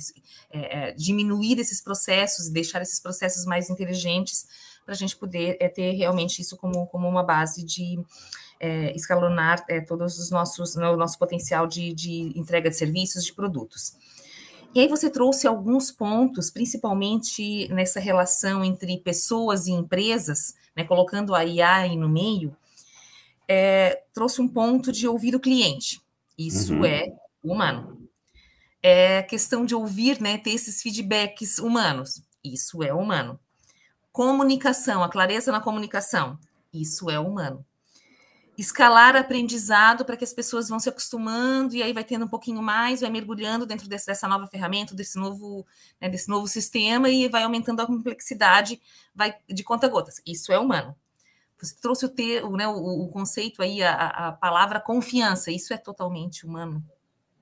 [0.51, 4.47] é, é, diminuir esses processos e deixar esses processos mais inteligentes
[4.85, 7.99] para a gente poder é, ter realmente isso como, como uma base de
[8.63, 13.25] é, escalonar é, todos os nossos, né, o nosso potencial de, de entrega de serviços,
[13.25, 13.97] de produtos.
[14.73, 21.35] E aí você trouxe alguns pontos, principalmente nessa relação entre pessoas e empresas, né, colocando
[21.35, 22.57] a IA aí no meio,
[23.49, 26.01] é, trouxe um ponto de ouvir o cliente.
[26.39, 26.85] Isso uhum.
[26.85, 28.09] é humano.
[28.81, 32.23] É questão de ouvir, né, ter esses feedbacks humanos.
[32.45, 33.41] Isso é humano.
[34.13, 36.39] Comunicação, a clareza na comunicação.
[36.73, 37.65] Isso é humano
[38.63, 42.63] escalar aprendizado para que as pessoas vão se acostumando e aí vai tendo um pouquinho
[42.63, 45.67] mais, vai mergulhando dentro desse, dessa nova ferramenta, desse novo,
[46.01, 48.81] né, desse novo sistema e vai aumentando a complexidade,
[49.13, 50.23] vai de conta gotas.
[50.25, 50.95] Isso é humano.
[51.61, 55.51] Você trouxe o, ter, o, né, o, o conceito aí, a, a palavra confiança.
[55.51, 56.83] Isso é totalmente humano,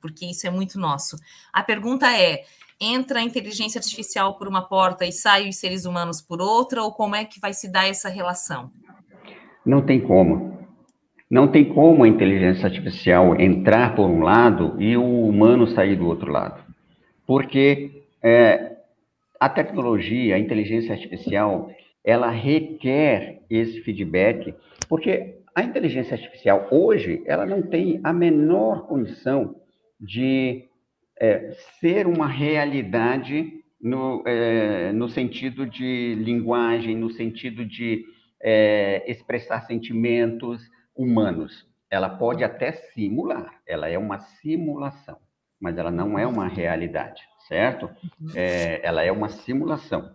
[0.00, 1.16] porque isso é muito nosso.
[1.52, 2.44] A pergunta é:
[2.78, 6.92] entra a inteligência artificial por uma porta e sai os seres humanos por outra, ou
[6.92, 8.70] como é que vai se dar essa relação?
[9.64, 10.59] Não tem como.
[11.30, 16.06] Não tem como a inteligência artificial entrar por um lado e o humano sair do
[16.06, 16.60] outro lado.
[17.24, 18.76] Porque é,
[19.38, 21.70] a tecnologia, a inteligência artificial,
[22.04, 24.54] ela requer esse feedback,
[24.88, 29.54] porque a inteligência artificial hoje, ela não tem a menor condição
[30.00, 30.64] de
[31.20, 38.04] é, ser uma realidade no, é, no sentido de linguagem, no sentido de
[38.42, 40.62] é, expressar sentimentos,
[41.00, 41.66] humanos.
[41.90, 45.18] Ela pode até simular, ela é uma simulação,
[45.58, 47.90] mas ela não é uma realidade, certo?
[48.20, 48.28] Uhum.
[48.34, 50.14] É, ela é uma simulação.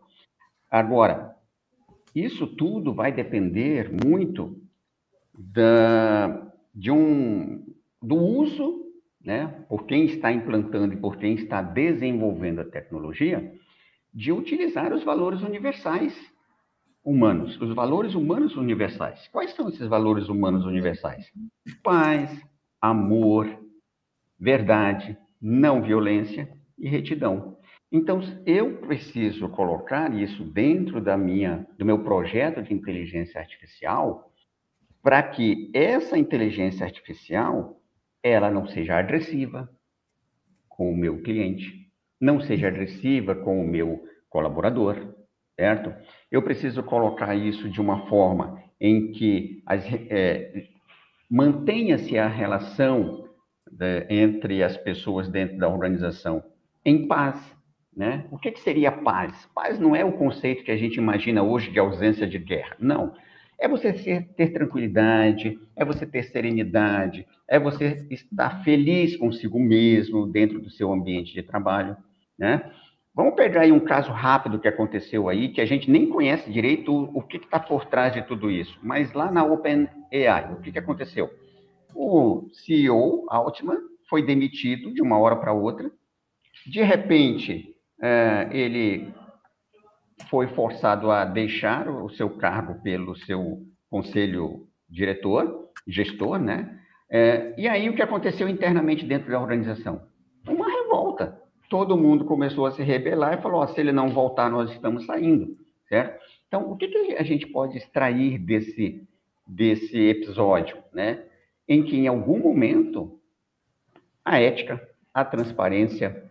[0.69, 1.35] Agora,
[2.13, 4.61] isso tudo vai depender muito
[5.37, 7.65] da, de um,
[8.01, 8.85] do uso,
[9.21, 13.53] né, por quem está implantando e por quem está desenvolvendo a tecnologia,
[14.13, 16.13] de utilizar os valores universais
[17.05, 19.27] humanos, os valores humanos universais.
[19.27, 21.31] Quais são esses valores humanos universais?
[21.83, 22.43] Paz,
[22.81, 23.47] amor,
[24.39, 27.57] verdade, não violência e retidão.
[27.91, 34.33] Então, eu preciso colocar isso dentro da minha, do meu projeto de inteligência artificial,
[35.03, 37.79] para que essa inteligência artificial
[38.23, 39.69] ela não seja agressiva
[40.67, 45.14] com o meu cliente, não seja agressiva com o meu colaborador,
[45.55, 45.93] certo?
[46.31, 49.63] Eu preciso colocar isso de uma forma em que
[50.09, 50.67] é,
[51.29, 53.29] mantenha-se a relação
[53.71, 56.43] né, entre as pessoas dentro da organização
[56.83, 57.39] em paz,
[57.95, 58.25] né?
[58.29, 59.47] O que, que seria paz?
[59.55, 63.13] Paz não é o conceito que a gente imagina hoje de ausência de guerra, não.
[63.57, 63.93] É você
[64.35, 70.91] ter tranquilidade, é você ter serenidade, é você estar feliz consigo mesmo dentro do seu
[70.91, 71.95] ambiente de trabalho,
[72.37, 72.69] né?
[73.15, 76.91] Vamos pegar aí um caso rápido que aconteceu aí, que a gente nem conhece direito
[76.93, 78.77] o, o que está por trás de tudo isso.
[78.83, 81.29] Mas lá na OpenAI, o que, que aconteceu?
[81.95, 83.77] O CEO, Altman,
[84.09, 85.89] foi demitido de uma hora para outra.
[86.67, 89.13] De repente, é, ele
[90.29, 96.79] foi forçado a deixar o seu cargo pelo seu conselho diretor, gestor, né?
[97.09, 100.05] É, e aí o que aconteceu internamente dentro da organização?
[101.69, 105.57] Todo mundo começou a se rebelar e falou: se ele não voltar, nós estamos saindo,
[105.87, 106.19] certo?
[106.47, 109.07] Então, o que, que a gente pode extrair desse,
[109.47, 111.23] desse episódio, né?
[111.67, 113.19] Em que, em algum momento,
[114.23, 114.81] a ética,
[115.13, 116.23] a transparência,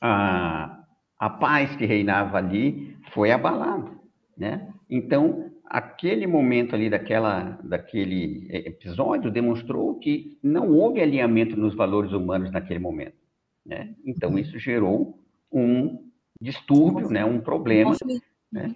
[0.00, 0.84] a,
[1.18, 3.90] a paz que reinava ali foi abalada,
[4.36, 4.72] né?
[4.90, 12.50] Então, aquele momento ali daquela, daquele episódio demonstrou que não houve alinhamento nos valores humanos
[12.52, 13.25] naquele momento.
[13.66, 13.94] Né?
[14.04, 14.38] Então, uhum.
[14.38, 15.18] isso gerou
[15.52, 16.06] um
[16.40, 17.24] distúrbio, né?
[17.24, 17.96] um problema,
[18.52, 18.74] né?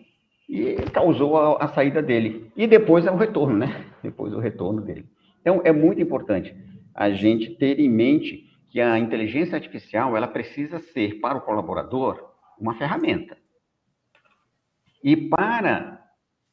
[0.49, 2.51] e causou a, a, saída dele.
[2.57, 3.87] E depois é o retorno, né?
[4.03, 5.07] Depois o retorno dele.
[5.41, 6.55] Então, é muito importante
[6.93, 12.33] a gente ter em mente que a inteligência artificial ela precisa ser, para o colaborador,
[12.59, 13.37] uma ferramenta.
[15.03, 16.05] E para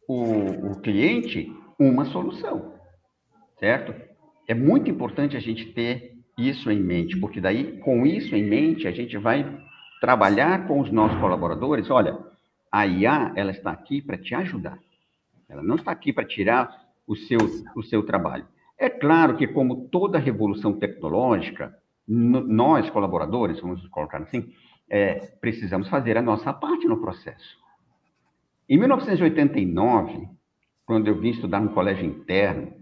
[0.08, 2.74] o, o cliente, uma solução.
[3.60, 3.94] Certo?
[4.48, 6.07] É muito importante a gente ter
[6.38, 9.60] isso em mente, porque daí, com isso em mente, a gente vai
[10.00, 11.90] trabalhar com os nossos colaboradores.
[11.90, 12.18] Olha,
[12.72, 14.78] a IA, ela está aqui para te ajudar.
[15.50, 16.70] Ela não está aqui para tirar
[17.08, 17.40] o seu,
[17.76, 18.46] o seu trabalho.
[18.78, 21.76] É claro que, como toda revolução tecnológica,
[22.08, 24.54] nós, colaboradores, vamos colocar assim,
[24.90, 27.58] é, precisamos fazer a nossa parte no processo.
[28.70, 30.28] Em 1989,
[30.86, 32.74] quando eu vim estudar no colégio interno,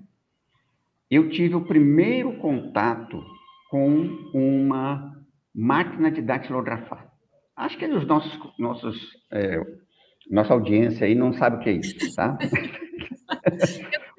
[1.10, 3.24] eu tive o primeiro contato
[3.70, 5.12] com uma
[5.54, 7.10] máquina de datilografar.
[7.56, 8.98] Acho que os nossos, nossos
[9.32, 9.60] é,
[10.30, 12.38] nossa audiência aí não sabe o que é isso, tá?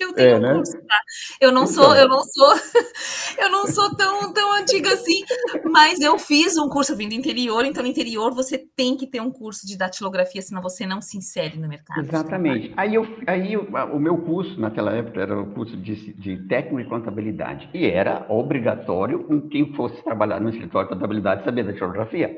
[0.00, 0.54] Eu tenho é, um né?
[0.54, 1.00] curso, tá?
[1.40, 1.96] Eu não sou, então.
[1.96, 2.52] eu não sou,
[3.38, 5.22] eu não sou tão, tão antiga assim,
[5.70, 9.06] mas eu fiz um curso, eu vim do interior, então no interior você tem que
[9.06, 12.00] ter um curso de datilografia, senão você não se insere no mercado.
[12.00, 12.72] Exatamente.
[12.76, 16.80] Aí, eu, aí eu, o meu curso, naquela época, era o curso de, de técnico
[16.80, 22.36] e contabilidade, e era obrigatório com quem fosse trabalhar no escritório de contabilidade saber datilografia.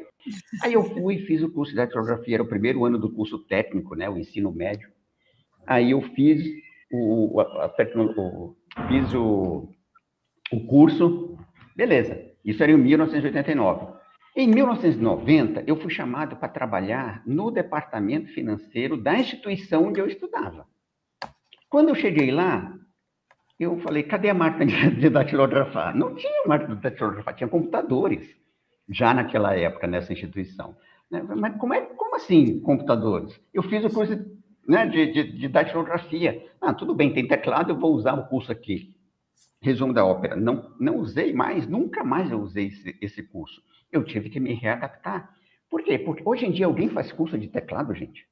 [0.63, 3.39] Aí eu fui e fiz o curso de datilografia, era o primeiro ano do curso
[3.47, 4.89] técnico, né, o ensino médio.
[5.67, 6.43] Aí eu fiz
[6.95, 8.57] o, a, a o,
[8.89, 9.69] fiz o,
[10.53, 11.37] o curso,
[11.77, 13.95] beleza, isso era em 1989.
[14.37, 20.67] Em 1990, eu fui chamado para trabalhar no departamento financeiro da instituição onde eu estudava.
[21.69, 22.75] Quando eu cheguei lá,
[23.59, 25.97] eu falei, cadê a máquina de datilografar?
[25.97, 28.29] Não tinha máquina de datilografar, tinha computadores
[28.89, 30.77] já naquela época nessa instituição.
[31.11, 31.23] Né?
[31.23, 33.41] Mas como, é, como assim computadores?
[33.53, 34.17] Eu fiz o curso
[34.67, 36.45] né, de, de, de datilografia.
[36.61, 38.95] Ah, tudo bem, tem teclado, eu vou usar o curso aqui.
[39.61, 40.37] Resumo da ópera.
[40.37, 43.63] Não, não usei mais, nunca mais eu usei esse, esse curso.
[43.91, 45.35] Eu tive que me readaptar.
[45.71, 45.99] Por quê?
[45.99, 48.27] Porque hoje em dia alguém faz curso de teclado, gente.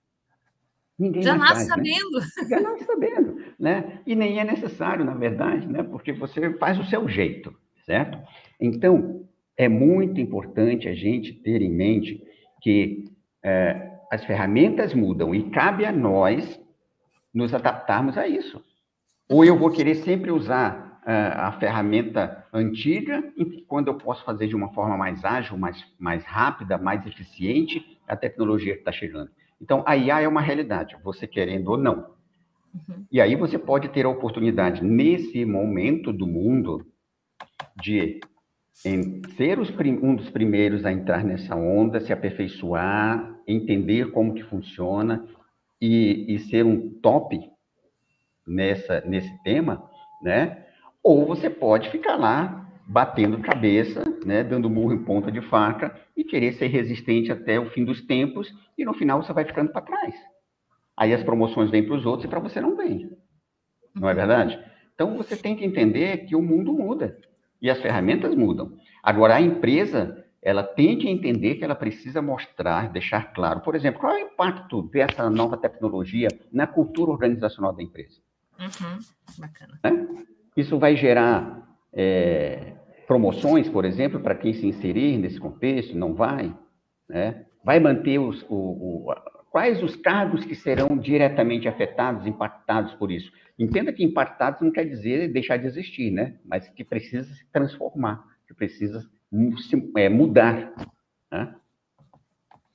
[0.99, 1.75] Ninguém Já nasce faz, né?
[1.75, 2.19] sabendo.
[2.21, 2.49] Né?
[2.49, 4.01] Já nasce sabendo, né?
[4.07, 5.83] E nem é necessário, na verdade, né?
[5.83, 8.19] Porque você faz o seu jeito, certo?
[8.61, 12.23] Então, é muito importante a gente ter em mente
[12.61, 13.05] que
[13.43, 16.61] é, as ferramentas mudam e cabe a nós
[17.33, 18.63] nos adaptarmos a isso.
[19.27, 23.25] Ou eu vou querer sempre usar uh, a ferramenta antiga,
[23.67, 28.15] quando eu posso fazer de uma forma mais ágil, mais, mais rápida, mais eficiente, a
[28.15, 29.31] tecnologia que está chegando.
[29.59, 32.11] Então, a IA é uma realidade, você querendo ou não.
[32.75, 33.07] Uhum.
[33.11, 36.85] E aí você pode ter a oportunidade, nesse momento do mundo,
[37.81, 38.21] de
[38.85, 45.25] em ser um dos primeiros a entrar nessa onda, se aperfeiçoar, entender como que funciona
[45.81, 47.39] e, e ser um top
[48.47, 49.89] nessa, nesse tema,
[50.23, 50.67] né?
[51.03, 56.25] Ou você pode ficar lá batendo cabeça, né, dando murro em ponta de faca e
[56.25, 59.83] querer ser resistente até o fim dos tempos e no final você vai ficando para
[59.83, 60.15] trás.
[60.97, 63.11] Aí as promoções vêm para os outros e para você não vem.
[63.95, 64.59] Não é verdade?
[64.95, 67.17] Então você tem que entender que o mundo muda
[67.63, 68.77] e as ferramentas mudam.
[69.03, 74.01] Agora, a empresa, ela tem que entender que ela precisa mostrar, deixar claro, por exemplo,
[74.01, 78.21] qual é o impacto dessa nova tecnologia na cultura organizacional da empresa.
[78.59, 78.99] Uhum,
[79.39, 79.79] bacana.
[79.85, 80.09] Né?
[80.57, 82.75] Isso vai gerar é,
[83.07, 86.55] promoções, por exemplo, para quem se inserir nesse contexto, não vai?
[87.09, 87.47] Né?
[87.65, 89.15] Vai manter os, o, o,
[89.53, 93.31] quais os cargos que serão diretamente afetados, impactados por isso?
[93.59, 96.39] Entenda que impactados não quer dizer deixar de existir, né?
[96.45, 99.07] Mas que precisa se transformar, que precisa
[99.69, 100.73] se, é, mudar.
[101.31, 101.55] Né?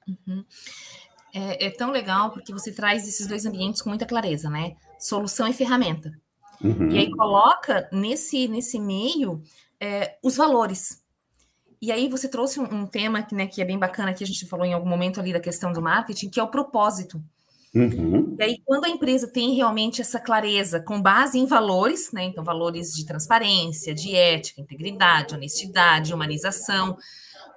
[0.08, 0.46] Uhum.
[1.34, 4.76] É, é, tão legal porque você traz esses dois ambientes com muita clareza, né?
[5.00, 6.12] Solução e ferramenta.
[6.63, 6.90] Uhum.
[6.90, 9.42] E aí coloca nesse, nesse meio
[9.80, 11.04] é, os valores.
[11.82, 14.28] E aí você trouxe um, um tema que, né, que é bem bacana, que a
[14.28, 17.22] gente falou em algum momento ali da questão do marketing, que é o propósito.
[17.76, 18.36] Uhum.
[18.40, 22.24] E aí, quando a empresa tem realmente essa clareza com base em valores, né?
[22.24, 26.98] Então, valores de transparência, de ética, integridade, honestidade, humanização.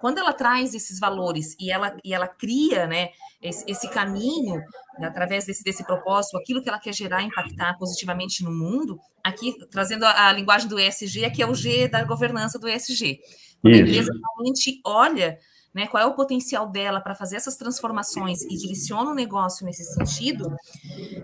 [0.00, 3.10] Quando ela traz esses valores e ela, e ela cria né,
[3.42, 4.56] esse, esse caminho,
[4.98, 9.54] né, através desse, desse propósito, aquilo que ela quer gerar, impactar positivamente no mundo, aqui
[9.70, 13.20] trazendo a, a linguagem do ESG, aqui é o G da governança do ESG.
[13.60, 13.84] Quando Isso.
[13.84, 15.38] a empresa realmente olha
[15.72, 19.84] né, qual é o potencial dela para fazer essas transformações e direciona o negócio nesse
[19.84, 20.52] sentido,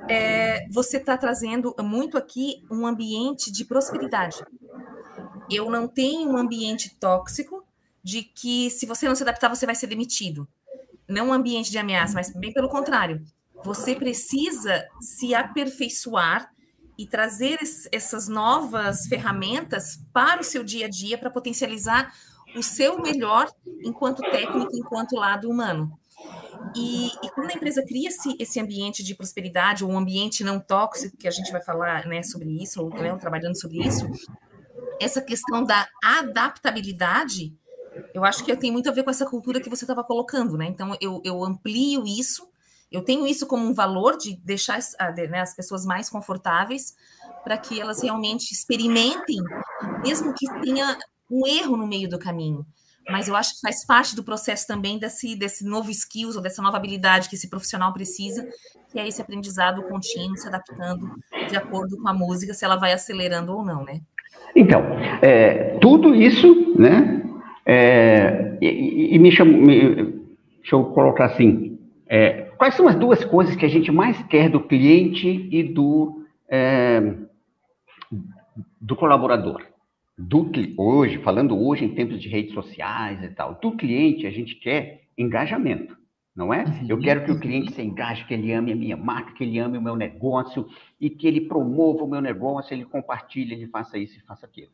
[0.08, 4.36] é, você está trazendo muito aqui um ambiente de prosperidade.
[5.50, 7.64] Eu não tenho um ambiente tóxico
[8.02, 10.46] de que se você não se adaptar, você vai ser demitido.
[11.08, 13.24] Não um ambiente de ameaça, mas bem pelo contrário.
[13.64, 16.52] Você precisa se aperfeiçoar
[16.98, 17.58] e trazer
[17.92, 22.12] essas novas ferramentas para o seu dia a dia para potencializar
[22.56, 23.50] o seu melhor
[23.82, 25.98] enquanto técnico, enquanto lado humano.
[26.74, 30.58] E, e, quando a empresa cria esse, esse ambiente de prosperidade, ou um ambiente não
[30.58, 34.06] tóxico, que a gente vai falar né, sobre isso, ou né, trabalhando sobre isso,
[35.00, 37.54] essa questão da adaptabilidade,
[38.14, 40.66] eu acho que tem muito a ver com essa cultura que você estava colocando, né?
[40.66, 42.48] Então, eu, eu amplio isso,
[42.90, 44.94] eu tenho isso como um valor de deixar as,
[45.30, 46.94] né, as pessoas mais confortáveis
[47.42, 49.38] para que elas realmente experimentem,
[50.02, 50.96] mesmo que tenha
[51.30, 52.64] um erro no meio do caminho.
[53.08, 56.60] Mas eu acho que faz parte do processo também desse, desse novo skills ou dessa
[56.60, 58.48] nova habilidade que esse profissional precisa,
[58.90, 61.08] que é esse aprendizado contínuo, se adaptando
[61.48, 64.00] de acordo com a música, se ela vai acelerando ou não, né?
[64.54, 64.82] Então,
[65.22, 67.22] é, tudo isso, né?
[67.64, 69.94] É, e, e, me chamo, me,
[70.60, 71.78] deixa eu colocar assim,
[72.08, 76.24] é, quais são as duas coisas que a gente mais quer do cliente e do
[76.48, 77.26] é,
[78.80, 79.62] do colaborador.
[80.16, 84.54] Do, hoje, falando hoje em tempos de redes sociais e tal, do cliente a gente
[84.54, 85.96] quer engajamento,
[86.34, 86.64] não é?
[86.64, 86.86] Uhum.
[86.88, 89.58] Eu quero que o cliente se engaje, que ele ame a minha marca, que ele
[89.58, 90.66] ame o meu negócio
[90.98, 94.70] e que ele promova o meu negócio, ele compartilhe, ele faça isso e faça aquilo.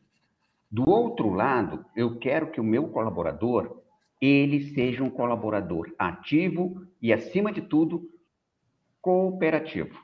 [0.71, 3.82] Do outro lado, eu quero que o meu colaborador,
[4.25, 8.09] ele seja um colaborador ativo e, acima de tudo,
[9.01, 9.99] cooperativo,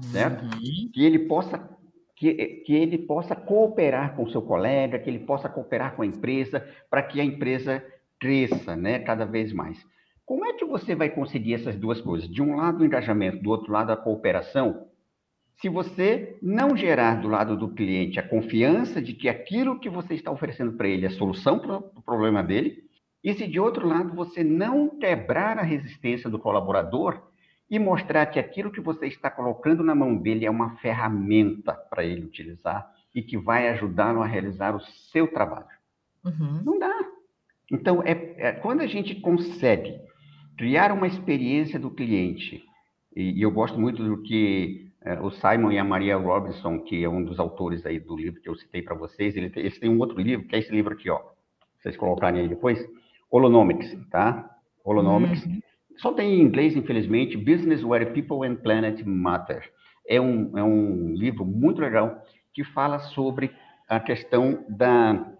[0.00, 0.42] certo?
[0.44, 0.90] Uhum.
[0.92, 1.78] Que ele possa
[2.16, 2.34] que,
[2.66, 6.66] que ele possa cooperar com o seu colega, que ele possa cooperar com a empresa,
[6.90, 7.82] para que a empresa
[8.18, 9.82] cresça, né, cada vez mais.
[10.26, 12.28] Como é que você vai conseguir essas duas coisas?
[12.28, 14.86] De um lado o engajamento, do outro lado a cooperação,
[15.60, 20.14] se você não gerar do lado do cliente a confiança de que aquilo que você
[20.14, 22.84] está oferecendo para ele é a solução para o problema dele,
[23.22, 27.22] e se de outro lado você não quebrar a resistência do colaborador
[27.70, 32.04] e mostrar que aquilo que você está colocando na mão dele é uma ferramenta para
[32.04, 35.66] ele utilizar e que vai ajudá-lo a realizar o seu trabalho.
[36.24, 36.62] Uhum.
[36.64, 36.98] Não dá.
[37.70, 40.00] Então, é, é, quando a gente consegue
[40.58, 42.64] criar uma experiência do cliente,
[43.14, 47.02] e, e eu gosto muito do que é, o Simon e a Maria Robinson, que
[47.02, 49.88] é um dos autores aí do livro que eu citei para vocês, ele, eles têm
[49.88, 51.20] um outro livro, que é esse livro aqui, ó.
[51.78, 52.78] Vocês colocarem aí depois.
[53.30, 54.50] Holonomics, tá?
[54.84, 55.44] Holonomics.
[55.46, 55.60] Uhum.
[55.96, 59.70] Só tem em inglês, infelizmente, Business Where People and Planet Matter.
[60.08, 62.22] É um, é um livro muito legal
[62.52, 63.50] que fala sobre
[63.88, 65.32] a questão da,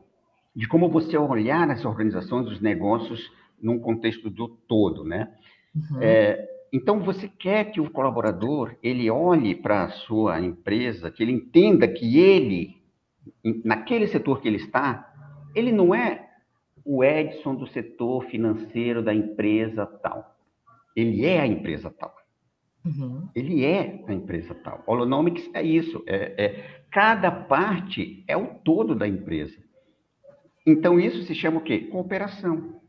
[0.54, 3.30] de como você olhar as organizações, os negócios,
[3.60, 5.32] num contexto do todo, né?
[5.74, 6.02] Uhum.
[6.02, 11.32] É, então, você quer que o colaborador, ele olhe para a sua empresa, que ele
[11.32, 12.76] entenda que ele,
[13.64, 15.12] naquele setor que ele está,
[15.54, 16.29] ele não é
[16.84, 20.36] o Edson do setor financeiro da empresa tal.
[20.96, 22.14] Ele é a empresa tal.
[22.84, 23.28] Uhum.
[23.34, 24.82] Ele é a empresa tal.
[24.86, 26.02] Holonomics é isso.
[26.06, 29.56] É, é, cada parte é o todo da empresa.
[30.66, 31.80] Então, isso se chama o quê?
[31.80, 32.80] Cooperação.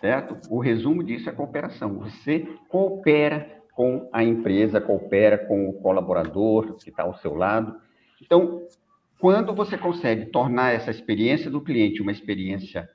[0.00, 0.38] Certo?
[0.50, 1.98] O resumo disso é cooperação.
[1.98, 7.76] Você coopera com a empresa, coopera com o colaborador que está ao seu lado.
[8.22, 8.66] Então,
[9.18, 12.88] quando você consegue tornar essa experiência do cliente uma experiência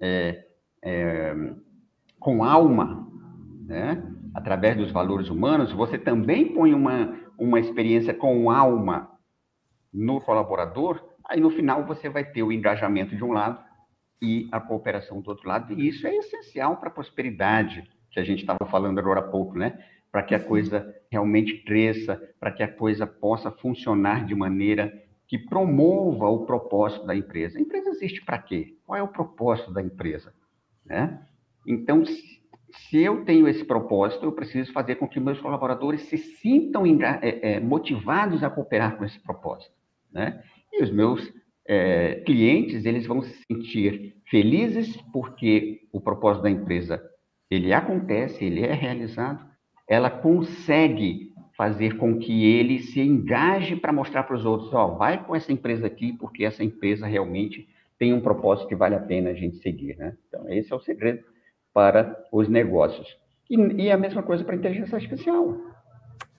[0.00, 0.44] é,
[0.82, 1.34] é,
[2.18, 3.08] com alma,
[3.66, 4.02] né?
[4.34, 9.10] através dos valores humanos, você também põe uma, uma experiência com alma
[9.92, 13.62] no colaborador, aí no final você vai ter o engajamento de um lado
[14.20, 18.24] e a cooperação do outro lado, e isso é essencial para a prosperidade, que a
[18.24, 19.78] gente estava falando agora há pouco, né?
[20.10, 24.92] Para que a coisa realmente cresça, para que a coisa possa funcionar de maneira
[25.26, 27.58] que promova o propósito da empresa.
[27.58, 28.76] A empresa existe para quê?
[28.84, 30.34] Qual é o propósito da empresa?
[30.84, 31.20] Né?
[31.66, 36.84] Então, se eu tenho esse propósito, eu preciso fazer com que meus colaboradores se sintam
[36.86, 39.74] é, é, motivados a cooperar com esse propósito,
[40.12, 40.42] né?
[40.72, 41.32] E os meus
[41.66, 47.02] é, clientes, eles vão se sentir felizes porque o propósito da empresa,
[47.50, 49.46] ele acontece, ele é realizado,
[49.88, 55.24] ela consegue fazer com que ele se engaje para mostrar para os outros, ó, vai
[55.24, 59.30] com essa empresa aqui, porque essa empresa realmente tem um propósito que vale a pena
[59.30, 60.16] a gente seguir, né?
[60.28, 61.22] Então, esse é o segredo
[61.72, 63.06] para os negócios.
[63.48, 65.56] E, e a mesma coisa para a inteligência artificial.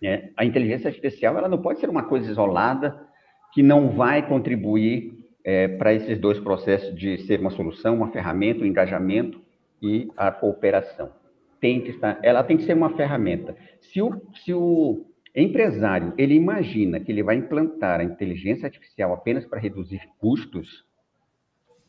[0.02, 0.32] Né?
[0.36, 3.00] A inteligência artificial ela não pode ser uma coisa isolada
[3.54, 5.14] que não vai contribuir
[5.44, 9.40] é, para esses dois processos de ser uma solução, uma ferramenta, o engajamento
[9.82, 11.12] e a cooperação.
[11.66, 13.56] Tem que estar, ela tem que ser uma ferramenta.
[13.82, 15.06] Se o, se o
[15.36, 20.86] empresário ele imagina que ele vai implantar a inteligência artificial apenas para reduzir custos,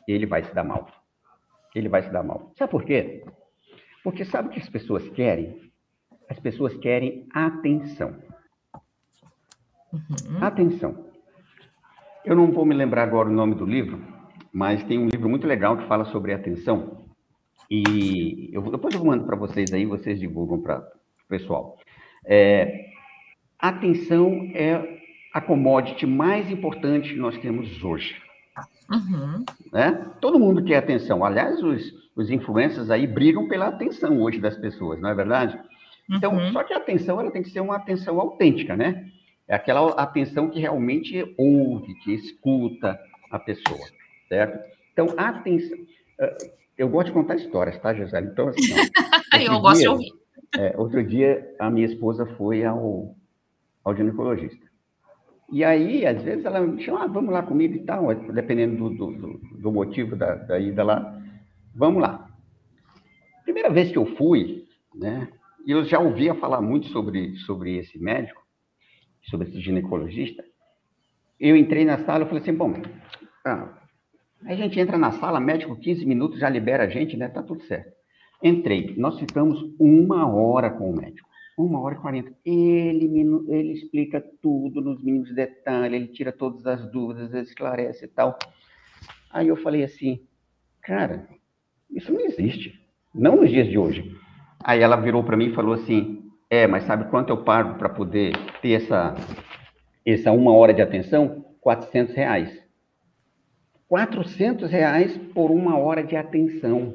[0.09, 0.87] ele vai se dar mal
[1.79, 2.53] ele vai se dar mal.
[2.57, 3.25] Sabe por quê?
[4.03, 5.71] Porque sabe o que as pessoas querem?
[6.29, 8.17] As pessoas querem atenção.
[9.93, 10.39] Uhum.
[10.41, 11.07] Atenção.
[12.25, 14.03] Eu não vou me lembrar agora o nome do livro,
[14.53, 17.06] mas tem um livro muito legal que fala sobre atenção.
[17.71, 21.79] E eu, depois eu mando para vocês aí, vocês divulgam para o pessoal.
[22.25, 22.87] É,
[23.59, 25.01] atenção é
[25.33, 28.17] a commodity mais importante que nós temos hoje.
[28.91, 29.45] Uhum.
[29.73, 30.13] Né?
[30.21, 31.25] Todo mundo quer atenção.
[31.25, 35.59] Aliás, os, os influencers aí brigam pela atenção hoje das pessoas, não é verdade?
[36.11, 36.53] Então, uhum.
[36.53, 39.07] só que a atenção ela tem que ser uma atenção autêntica, né?
[39.49, 42.99] É aquela atenção que realmente ouve, que escuta
[43.31, 43.87] a pessoa,
[44.29, 44.59] certo?
[44.93, 45.79] Então, atenção.
[46.19, 48.29] Eh, eu gosto de contar histórias, tá, Gisele?
[48.29, 48.61] Então, assim,
[49.47, 50.13] eu gosto de ouvir.
[50.57, 53.15] É, outro dia, a minha esposa foi ao,
[53.85, 54.65] ao ginecologista.
[55.53, 59.13] E aí, às vezes, ela me chama, ah, vamos lá comigo e tal, dependendo do,
[59.13, 61.21] do, do motivo da, da, ida lá,
[61.75, 62.31] vamos lá.
[63.45, 64.65] Primeira vez que eu fui,
[64.95, 65.29] né,
[65.67, 68.43] eu já ouvia falar muito sobre, sobre esse médico,
[69.29, 70.43] sobre esse ginecologista,
[71.39, 72.73] eu entrei na sala e falei assim, bom,
[73.45, 73.69] ah,
[74.45, 77.29] a gente entra na sala, médico 15 minutos já libera a gente, né?
[77.29, 77.93] Tá tudo certo.
[78.43, 81.29] Entrei, nós ficamos uma hora com o médico.
[81.57, 82.33] Uma hora e quarenta.
[82.45, 83.07] Ele,
[83.49, 88.39] ele explica tudo nos mínimos detalhes, ele tira todas as dúvidas, esclarece e tal.
[89.31, 90.21] Aí eu falei assim,
[90.83, 91.27] cara,
[91.91, 92.79] isso não existe.
[93.15, 94.15] Não nos dias de hoje.
[94.63, 97.89] Aí ela virou para mim e falou assim, é, mas sabe quanto eu pago para
[97.89, 99.15] poder ter essa,
[100.05, 101.45] essa uma hora de atenção?
[101.61, 102.66] 400 reais.
[103.89, 106.95] 400 reais por uma hora de atenção.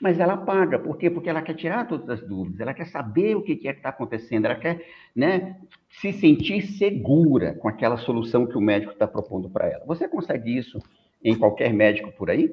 [0.00, 1.10] Mas ela paga, por quê?
[1.10, 3.90] Porque ela quer tirar todas as dúvidas, ela quer saber o que é que está
[3.90, 4.82] acontecendo, ela quer
[5.14, 5.58] né,
[5.90, 9.84] se sentir segura com aquela solução que o médico está propondo para ela.
[9.86, 10.78] Você consegue isso
[11.22, 12.50] em qualquer médico por aí?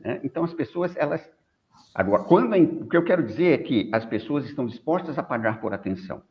[0.00, 0.20] Né?
[0.22, 1.28] Então, as pessoas, elas.
[1.92, 5.60] Agora, quando o que eu quero dizer é que as pessoas estão dispostas a pagar
[5.60, 6.22] por atenção.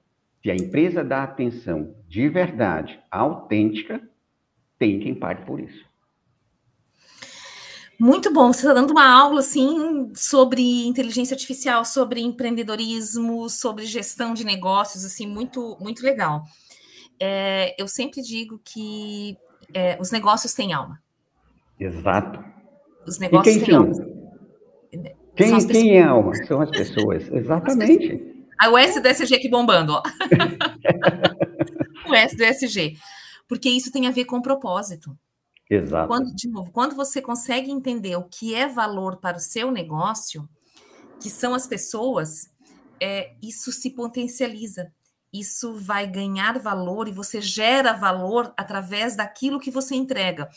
[0.42, 4.02] Se a empresa dá atenção de verdade, autêntica,
[4.80, 5.93] tem quem pague por isso.
[8.04, 14.34] Muito bom, você está dando uma aula assim sobre inteligência artificial, sobre empreendedorismo, sobre gestão
[14.34, 16.44] de negócios, assim, muito, muito legal.
[17.18, 19.38] É, eu sempre digo que
[19.74, 21.02] é, os negócios têm alma.
[21.80, 22.44] Exato.
[23.08, 23.94] Os negócios têm alma.
[25.34, 26.36] Quem, quem é alma?
[26.46, 28.22] São as pessoas, exatamente.
[28.60, 30.04] Ah, o S do SG aqui bombando, ó.
[32.12, 32.98] o S do SG.
[33.48, 35.18] Porque isso tem a ver com propósito.
[35.70, 36.08] Exato.
[36.08, 40.48] Quando, de novo, quando você consegue entender o que é valor para o seu negócio,
[41.20, 42.52] que são as pessoas,
[43.00, 44.92] é, isso se potencializa.
[45.34, 50.48] Isso vai ganhar valor e você gera valor através daquilo que você entrega.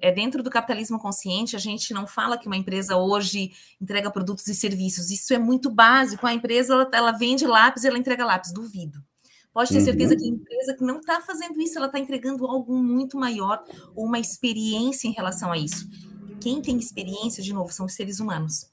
[0.00, 4.46] É dentro do capitalismo consciente, a gente não fala que uma empresa hoje entrega produtos
[4.46, 5.10] e serviços.
[5.10, 6.26] Isso é muito básico.
[6.26, 8.52] A empresa ela, ela vende lápis, ela entrega lápis.
[8.54, 9.04] Duvido.
[9.52, 10.18] Pode ter certeza uhum.
[10.18, 13.62] que a empresa que não está fazendo isso, ela está entregando algo muito maior
[13.94, 15.86] ou uma experiência em relação a isso.
[16.40, 18.66] Quem tem experiência, de novo, são os seres humanos.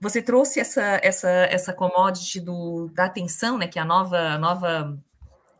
[0.00, 4.98] Você trouxe essa essa essa commodity do, da atenção, né, que é a nova nova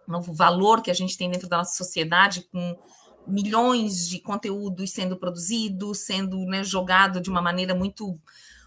[0.09, 2.77] novo valor que a gente tem dentro da nossa sociedade com
[3.25, 8.19] milhões de conteúdos sendo produzidos, sendo né, jogado de uma maneira muito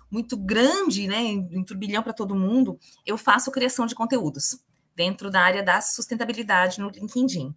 [0.10, 2.80] muito grande, né, em turbilhão para todo mundo.
[3.06, 4.60] Eu faço criação de conteúdos
[4.96, 7.54] dentro da área da sustentabilidade no LinkedIn.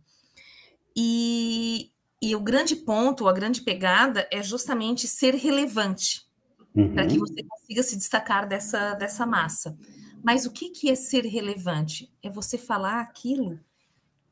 [0.97, 6.27] E, e o grande ponto, a grande pegada é justamente ser relevante
[6.75, 6.93] uhum.
[6.93, 9.77] para que você consiga se destacar dessa, dessa massa.
[10.23, 12.13] Mas o que, que é ser relevante?
[12.23, 13.59] É você falar aquilo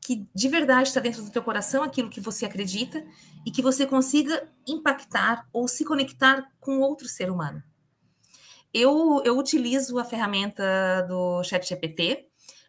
[0.01, 3.05] que de verdade está dentro do teu coração, aquilo que você acredita
[3.45, 7.61] e que você consiga impactar ou se conectar com outro ser humano.
[8.73, 12.27] Eu, eu utilizo a ferramenta do ChatGPT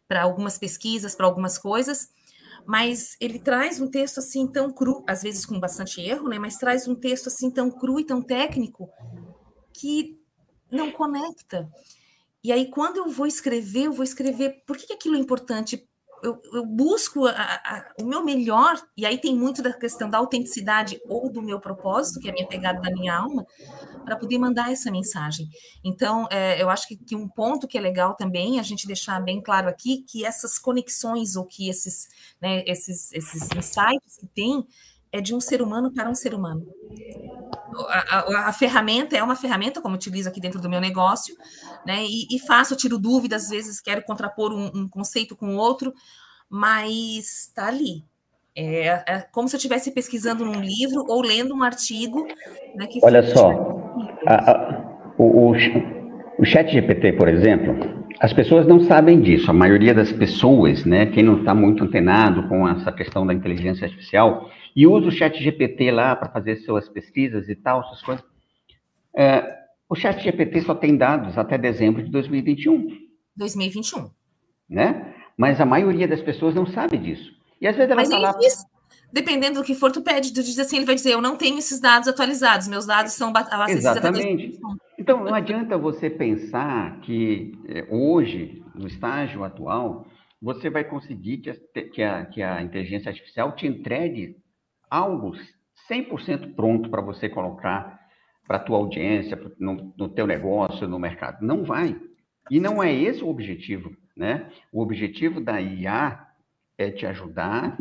[0.08, 2.08] para algumas pesquisas, para algumas coisas,
[2.66, 6.38] mas ele traz um texto assim tão cru, às vezes com bastante erro, né?
[6.38, 8.90] Mas traz um texto assim tão cru e tão técnico
[9.72, 10.18] que
[10.70, 11.70] não conecta.
[12.42, 15.87] E aí, quando eu vou escrever, eu vou escrever por que, aquilo é importante
[16.22, 20.18] eu, eu busco a, a, o meu melhor, e aí tem muito da questão da
[20.18, 23.46] autenticidade ou do meu propósito, que é a minha pegada da minha alma,
[24.04, 25.48] para poder mandar essa mensagem.
[25.84, 29.20] Então, é, eu acho que, que, um ponto que é legal também a gente deixar
[29.20, 32.08] bem claro aqui que essas conexões ou que esses,
[32.40, 34.66] né, esses, esses insights que tem
[35.12, 36.66] é de um ser humano para um ser humano.
[37.88, 41.36] A, a, a, ferramenta é uma ferramenta, como utilizo aqui dentro do meu negócio,
[41.86, 42.04] né?
[42.04, 45.94] E, e faço, tiro dúvidas, às vezes quero contrapor um, um conceito com outro,
[46.50, 48.04] mas está ali.
[48.56, 52.26] É, é, como se eu estivesse pesquisando num livro ou lendo um artigo.
[52.74, 53.50] Né, que Olha só,
[54.26, 55.52] a, o, o,
[56.40, 57.76] o chat GPT, por exemplo,
[58.20, 59.48] as pessoas não sabem disso.
[59.48, 63.84] A maioria das pessoas, né, quem não está muito antenado com essa questão da inteligência
[63.84, 68.24] artificial, e usa o chat GPT lá para fazer suas pesquisas e tal, essas coisas.
[69.12, 69.58] É,
[69.88, 72.86] o chat GPT só tem dados até dezembro de 2021.
[73.36, 74.08] 2021.
[74.70, 75.16] Né?
[75.36, 77.28] Mas a maioria das pessoas não sabe disso.
[77.60, 78.30] E às vezes ela Mas lá...
[78.38, 78.64] diz,
[79.12, 81.58] dependendo do que for, tu pede, tu diz assim, ele vai dizer, eu não tenho
[81.58, 83.32] esses dados atualizados, meus dados são
[83.68, 84.60] Exatamente.
[84.96, 90.06] Então, não adianta você pensar que é, hoje, no estágio atual,
[90.40, 94.36] você vai conseguir que a, que a, que a inteligência artificial te entregue
[94.90, 95.32] algo
[95.90, 97.98] 100% pronto para você colocar
[98.46, 101.44] para a tua audiência, no, no teu negócio, no mercado.
[101.44, 102.00] Não vai.
[102.50, 104.50] E não é esse o objetivo, né?
[104.72, 106.26] O objetivo da IA
[106.78, 107.76] é te ajudar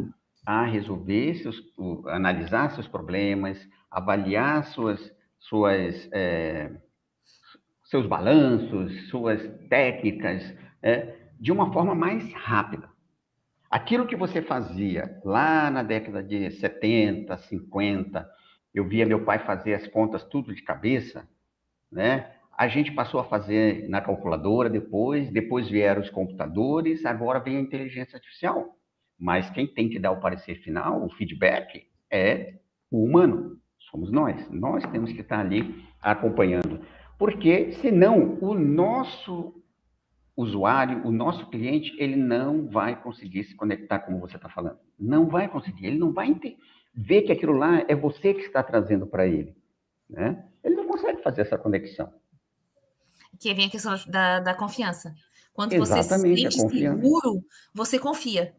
[0.46, 1.62] a resolver seus,
[2.08, 3.58] analisar seus problemas,
[3.90, 5.00] avaliar suas,
[5.40, 6.72] suas é,
[7.86, 10.44] seus balanços, suas técnicas,
[10.82, 12.90] é, de uma forma mais rápida.
[13.70, 18.30] Aquilo que você fazia lá na década de 70, 50,
[18.74, 21.28] eu via meu pai fazer as contas tudo de cabeça,
[21.92, 22.32] né?
[22.58, 27.62] A gente passou a fazer na calculadora depois, depois vieram os computadores, agora vem a
[27.62, 28.76] inteligência artificial.
[29.20, 32.56] Mas quem tem que dar o parecer final, o feedback, é
[32.90, 33.60] o humano,
[33.92, 34.50] somos nós.
[34.50, 36.82] Nós temos que estar ali acompanhando.
[37.18, 39.62] Porque, senão, o nosso
[40.38, 44.78] usuário, o nosso cliente, ele não vai conseguir se conectar como você está falando.
[44.98, 46.34] Não vai conseguir, ele não vai
[46.94, 49.58] ver que aquilo lá é você que está trazendo para ele.
[50.10, 50.46] Né?
[50.64, 52.14] Ele não consegue fazer essa conexão
[53.40, 55.16] que vem a questão da, da confiança.
[55.54, 58.54] Quando Exatamente, você se sente seguro, você confia.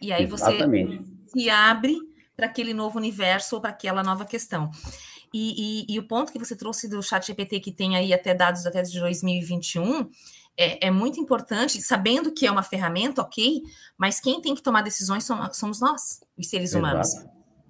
[0.00, 0.98] E aí Exatamente.
[0.98, 1.96] você se abre
[2.36, 4.70] para aquele novo universo ou para aquela nova questão.
[5.32, 8.34] E, e, e, o ponto que você trouxe do chat GPT, que tem aí até
[8.34, 10.10] dados até de 2021,
[10.56, 13.62] é, é, muito importante, sabendo que é uma ferramenta, ok,
[13.96, 16.84] mas quem tem que tomar decisões somos nós, os seres Exato.
[16.84, 17.08] humanos.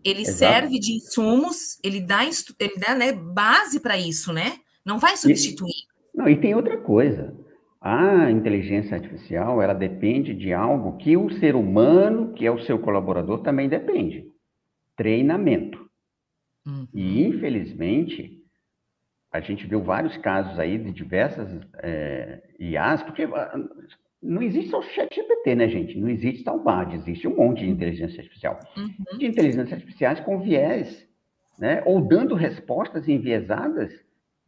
[0.05, 0.39] Ele Exato.
[0.39, 4.59] serve de insumos, ele dá, ele dá né, base para isso, né?
[4.85, 5.87] Não vai substituir.
[6.13, 7.35] Não, e tem outra coisa.
[7.81, 12.79] A inteligência artificial, ela depende de algo que o ser humano, que é o seu
[12.79, 14.27] colaborador, também depende.
[14.97, 15.85] Treinamento.
[16.67, 16.87] Uhum.
[16.95, 18.42] E, infelizmente,
[19.33, 21.49] a gente viu vários casos aí de diversas
[21.83, 23.59] é, IAs, porque ah,
[24.23, 25.99] não existe só o chat GPT, né, gente?
[25.99, 28.61] Não existe tal base, existe um monte de inteligência artificial.
[28.77, 29.19] Uhum.
[29.19, 31.09] De inteligências artificiais com viés,
[31.59, 31.83] né?
[31.87, 33.93] Ou dando respostas enviesadas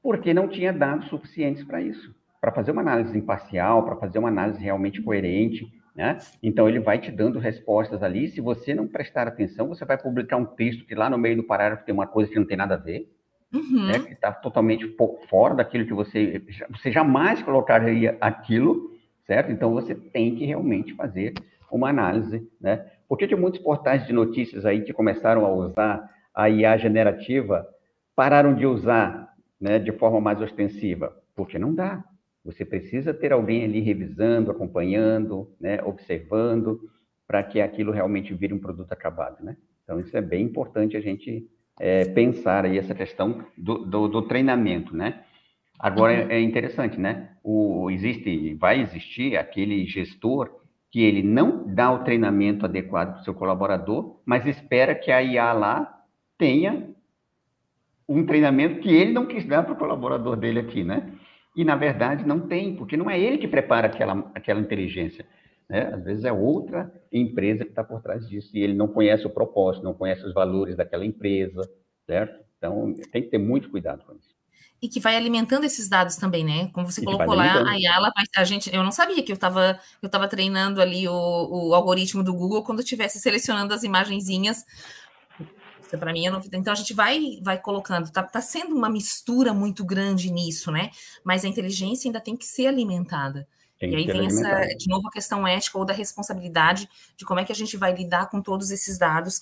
[0.03, 4.29] porque não tinha dados suficientes para isso, para fazer uma análise imparcial, para fazer uma
[4.29, 5.67] análise realmente coerente,
[5.97, 6.19] né?
[6.43, 8.29] Então ele vai te dando respostas ali.
[8.29, 11.45] Se você não prestar atenção, você vai publicar um texto que lá no meio do
[11.45, 13.09] parágrafo tem uma coisa que não tem nada a ver,
[13.55, 13.87] uhum.
[13.87, 13.99] né?
[14.01, 14.87] Que está totalmente
[15.29, 18.91] fora daquilo que você você jamais colocaria aquilo,
[19.27, 19.53] certo?
[19.53, 21.35] Então você tem que realmente fazer
[21.71, 22.87] uma análise, né?
[23.09, 27.67] Por que, muitos portais de notícias aí que começaram a usar a IA generativa
[28.17, 31.15] pararam de usar né, de forma mais ostensiva?
[31.35, 32.03] Porque não dá.
[32.45, 36.81] Você precisa ter alguém ali revisando, acompanhando, né, observando,
[37.27, 39.57] para que aquilo realmente vire um produto acabado, né?
[39.83, 41.47] Então, isso é bem importante a gente
[41.79, 45.25] é, pensar aí essa questão do, do, do treinamento, né?
[45.79, 46.31] Agora, uhum.
[46.31, 47.31] é interessante, né?
[47.43, 50.51] O, existe, vai existir aquele gestor
[50.91, 55.21] que ele não dá o treinamento adequado para o seu colaborador, mas espera que a
[55.21, 56.03] IA lá
[56.39, 56.89] tenha
[58.09, 61.13] um treinamento que ele não quis dar para o colaborador dele aqui, né?
[61.57, 65.27] E, na verdade, não tem, porque não é ele que prepara aquela, aquela inteligência.
[65.69, 65.93] Né?
[65.95, 69.31] Às vezes é outra empresa que está por trás disso, e ele não conhece o
[69.31, 71.61] propósito, não conhece os valores daquela empresa,
[72.07, 72.45] certo?
[72.59, 74.35] Então, tem que ter muito cuidado com isso.
[74.83, 76.69] E que vai alimentando esses dados também, né?
[76.73, 80.09] Como você colocou lá, a Yala, a gente, eu não sabia que eu estava eu
[80.11, 84.65] tava treinando ali o, o algoritmo do Google quando eu estivesse selecionando as imagenzinhas
[85.97, 86.61] para mim é novidade.
[86.61, 90.91] Então a gente vai vai colocando, tá, tá sendo uma mistura muito grande nisso, né?
[91.23, 93.47] Mas a inteligência ainda tem que ser alimentada.
[93.85, 97.41] Tem e aí vem essa, de novo, a questão ética ou da responsabilidade de como
[97.41, 99.41] é que a gente vai lidar com todos esses dados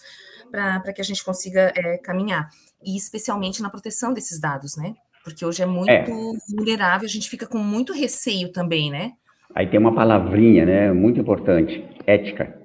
[0.51, 2.49] para que a gente consiga é, caminhar.
[2.85, 4.95] E especialmente na proteção desses dados, né?
[5.25, 6.05] Porque hoje é muito é.
[6.51, 9.13] vulnerável, a gente fica com muito receio também, né?
[9.55, 12.59] Aí tem uma palavrinha, né, muito importante, ética,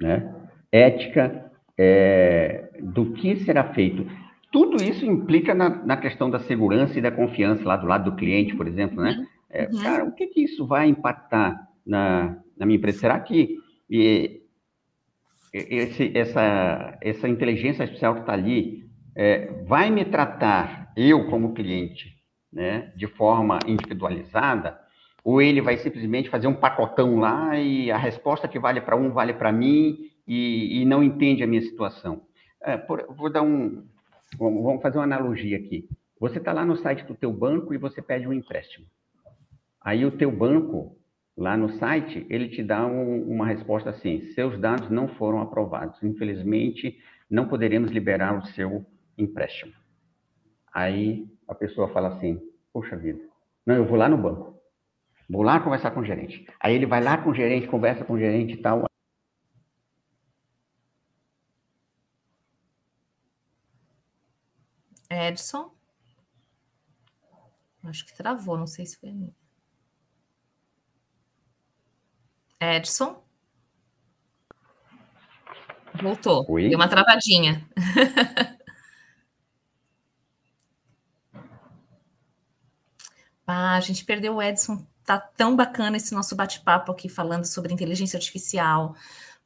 [0.00, 0.32] né?
[0.70, 4.06] Ética é, do que será feito.
[4.52, 8.16] Tudo isso implica na, na, questão da segurança e da confiança lá do lado do
[8.16, 9.26] cliente, por exemplo, né?
[9.50, 9.82] É, uhum.
[9.82, 12.98] Cara, o que, que isso vai impactar na, na minha empresa?
[12.98, 13.56] Será que
[13.88, 14.42] e,
[15.52, 22.14] esse, essa, essa inteligência artificial que está ali é, vai me tratar, eu como cliente,
[22.52, 24.78] né, de forma individualizada,
[25.24, 29.10] ou ele vai simplesmente fazer um pacotão lá e a resposta que vale para um
[29.10, 32.22] vale para mim e, e não entende a minha situação.
[32.62, 33.84] É, por, vou dar um,
[34.38, 35.88] vamos fazer uma analogia aqui.
[36.20, 38.86] Você está lá no site do teu banco e você pede um empréstimo.
[39.88, 41.00] Aí o teu banco,
[41.34, 46.02] lá no site, ele te dá um, uma resposta assim: seus dados não foram aprovados.
[46.02, 48.84] Infelizmente, não poderemos liberar o seu
[49.16, 49.72] empréstimo.
[50.70, 52.38] Aí a pessoa fala assim:
[52.70, 53.18] poxa vida,
[53.64, 54.60] não, eu vou lá no banco.
[55.26, 56.46] Vou lá conversar com o gerente.
[56.60, 58.84] Aí ele vai lá com o gerente, conversa com o gerente e tal.
[65.08, 65.74] Edson.
[67.84, 69.47] Acho que travou, não sei se foi a minha.
[72.60, 73.22] Edson.
[76.00, 76.44] Voltou.
[76.48, 76.68] Oi?
[76.68, 77.66] Deu uma travadinha.
[83.46, 87.72] ah, a gente perdeu o Edson tá tão bacana esse nosso bate-papo aqui falando sobre
[87.72, 88.94] inteligência artificial,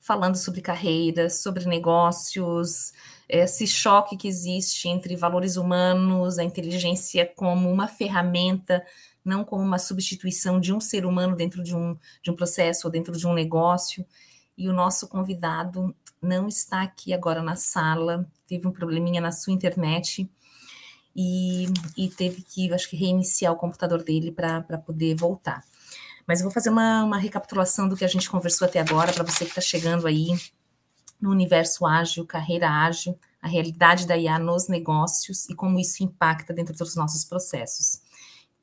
[0.03, 2.93] falando sobre carreiras, sobre negócios,
[3.29, 8.85] esse choque que existe entre valores humanos, a inteligência como uma ferramenta,
[9.25, 12.91] não como uma substituição de um ser humano dentro de um, de um processo ou
[12.91, 14.05] dentro de um negócio.
[14.59, 19.53] E o nosso convidado não está aqui agora na sala, teve um probleminha na sua
[19.53, 20.29] internet
[21.15, 25.65] e, e teve que, acho que, reiniciar o computador dele para poder voltar.
[26.27, 29.25] Mas eu vou fazer uma, uma recapitulação do que a gente conversou até agora, para
[29.25, 30.29] você que está chegando aí
[31.21, 36.53] no universo ágil, carreira ágil, a realidade da IA nos negócios e como isso impacta
[36.53, 38.01] dentro dos nossos processos.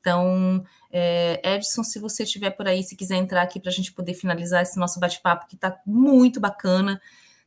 [0.00, 3.92] Então, é, Edson, se você estiver por aí, se quiser entrar aqui para a gente
[3.92, 7.00] poder finalizar esse nosso bate-papo, que está muito bacana,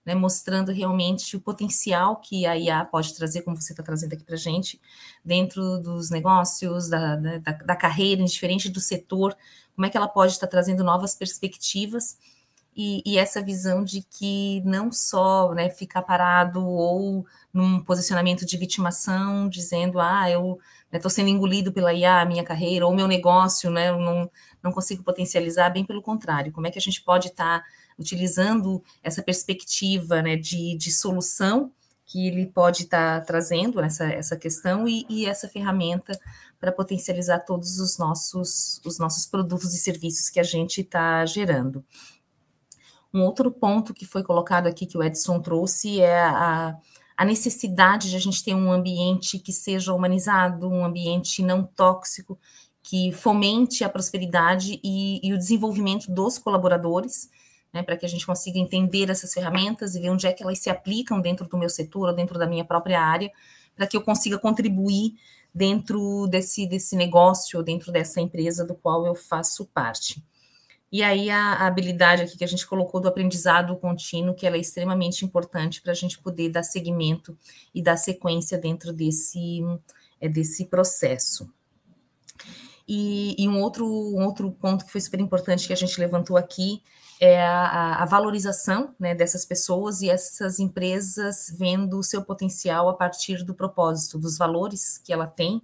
[0.05, 4.24] né, mostrando realmente o potencial que a IA pode trazer, como você está trazendo aqui
[4.24, 4.80] para a gente,
[5.24, 9.36] dentro dos negócios, da, da, da, carreira, indiferente do setor,
[9.76, 12.17] como é que ela pode estar trazendo novas perspectivas
[12.76, 18.57] e, e, essa visão de que não só né, ficar parado ou num posicionamento de
[18.57, 20.59] vitimação, dizendo, ah, eu
[20.91, 24.30] estou né, sendo engolido pela IA, minha carreira, ou meu negócio, né, eu não,
[24.61, 27.65] não consigo potencializar, bem pelo contrário, como é que a gente pode estar tá
[27.97, 31.71] utilizando essa perspectiva né, de, de solução
[32.05, 36.19] que ele pode estar tá trazendo nessa essa questão e, e essa ferramenta
[36.64, 41.84] para potencializar todos os nossos, os nossos produtos e serviços que a gente está gerando.
[43.14, 46.78] Um outro ponto que foi colocado aqui que o Edson trouxe é a,
[47.18, 52.39] a necessidade de a gente ter um ambiente que seja humanizado, um ambiente não tóxico,
[52.82, 57.30] que fomente a prosperidade e, e o desenvolvimento dos colaboradores,
[57.74, 60.59] né, para que a gente consiga entender essas ferramentas e ver onde é que elas
[60.59, 63.30] se aplicam dentro do meu setor ou dentro da minha própria área,
[63.76, 65.16] para que eu consiga contribuir
[65.53, 70.23] dentro desse, desse negócio ou dentro dessa empresa do qual eu faço parte.
[70.91, 74.57] E aí a, a, habilidade aqui que a gente colocou do aprendizado contínuo, que ela
[74.57, 77.37] é extremamente importante para a gente poder dar seguimento
[77.73, 79.61] e dar sequência dentro desse,
[80.21, 81.51] é, desse processo.
[82.87, 86.37] E, e, um, outro, um outro ponto que foi super importante que a gente levantou
[86.37, 86.81] aqui
[87.24, 92.93] é a, a valorização né, dessas pessoas e essas empresas vendo o seu potencial a
[92.93, 95.61] partir do propósito, dos valores que ela tem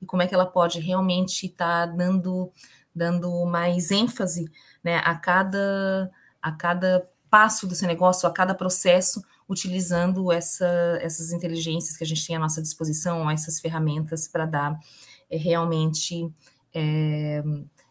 [0.00, 2.50] e como é que ela pode realmente estar tá dando,
[2.94, 4.50] dando mais ênfase
[4.82, 6.10] né, a cada
[6.40, 12.06] a cada passo do seu negócio, a cada processo, utilizando essa, essas inteligências que a
[12.06, 14.80] gente tem à nossa disposição, essas ferramentas para dar
[15.30, 16.32] é, realmente
[16.74, 17.42] é,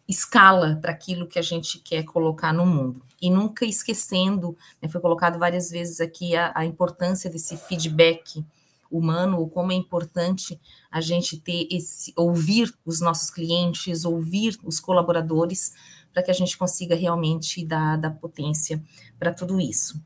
[0.08, 3.02] escala para aquilo que a gente quer colocar no mundo.
[3.22, 8.44] E nunca esquecendo, né, foi colocado várias vezes aqui a, a importância desse feedback
[8.90, 10.60] humano, ou como é importante
[10.92, 15.74] a gente ter esse, ouvir os nossos clientes, ouvir os colaboradores,
[16.14, 18.84] para que a gente consiga realmente dar, dar potência
[19.18, 20.02] para tudo isso.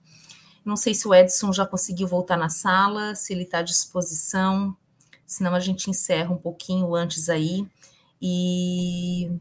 [0.64, 4.76] Não sei se o Edson já conseguiu voltar na sala, se ele está à disposição,
[5.26, 7.68] senão a gente encerra um pouquinho antes aí
[8.22, 9.32] e,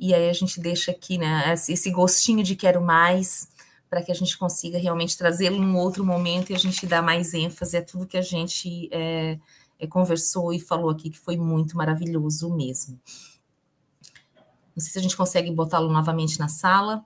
[0.00, 3.52] e aí a gente deixa aqui né, esse gostinho de quero mais
[3.90, 7.34] para que a gente consiga realmente trazê-lo num outro momento e a gente dar mais
[7.34, 9.38] ênfase a tudo que a gente é,
[9.78, 12.98] é, conversou e falou aqui, que foi muito maravilhoso mesmo.
[14.74, 17.04] Não sei se a gente consegue botá-lo novamente na sala.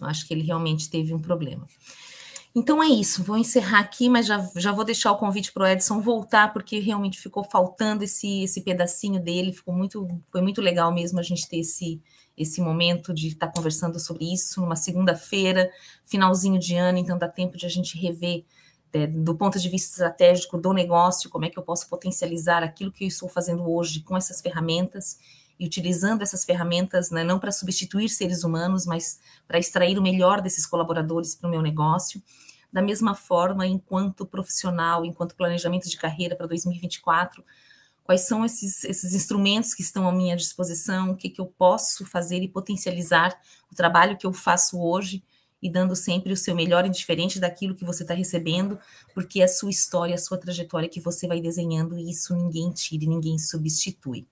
[0.00, 1.68] Eu acho que ele realmente teve um problema.
[2.54, 5.66] Então é isso, vou encerrar aqui, mas já, já vou deixar o convite para o
[5.66, 10.92] Edson voltar, porque realmente ficou faltando esse, esse pedacinho dele, ficou muito, foi muito legal
[10.92, 11.98] mesmo a gente ter esse,
[12.36, 15.70] esse momento de estar conversando sobre isso numa segunda-feira,
[16.04, 18.44] finalzinho de ano, então dá tempo de a gente rever
[18.92, 22.92] é, do ponto de vista estratégico do negócio, como é que eu posso potencializar aquilo
[22.92, 25.16] que eu estou fazendo hoje com essas ferramentas
[25.62, 30.40] e utilizando essas ferramentas né, não para substituir seres humanos, mas para extrair o melhor
[30.40, 32.20] desses colaboradores para o meu negócio.
[32.72, 37.44] Da mesma forma, enquanto profissional, enquanto planejamento de carreira para 2024,
[38.02, 42.04] quais são esses, esses instrumentos que estão à minha disposição, o que, que eu posso
[42.06, 43.32] fazer e potencializar
[43.70, 45.22] o trabalho que eu faço hoje
[45.62, 48.76] e dando sempre o seu melhor, indiferente daquilo que você está recebendo,
[49.14, 52.72] porque é a sua história, a sua trajetória que você vai desenhando e isso ninguém
[52.72, 54.26] tira, ninguém substitui.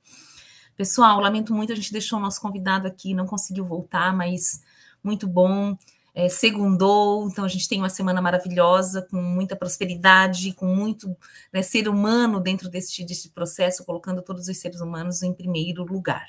[0.80, 4.62] Pessoal, lamento muito, a gente deixou o nosso convidado aqui, não conseguiu voltar, mas
[5.04, 5.76] muito bom.
[6.14, 11.14] É, segundou, então a gente tem uma semana maravilhosa, com muita prosperidade, com muito
[11.52, 16.28] né, ser humano dentro desse processo, colocando todos os seres humanos em primeiro lugar.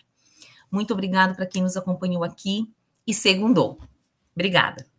[0.69, 2.69] Muito obrigado para quem nos acompanhou aqui
[3.07, 3.79] e segundou.
[4.35, 4.90] Obrigada.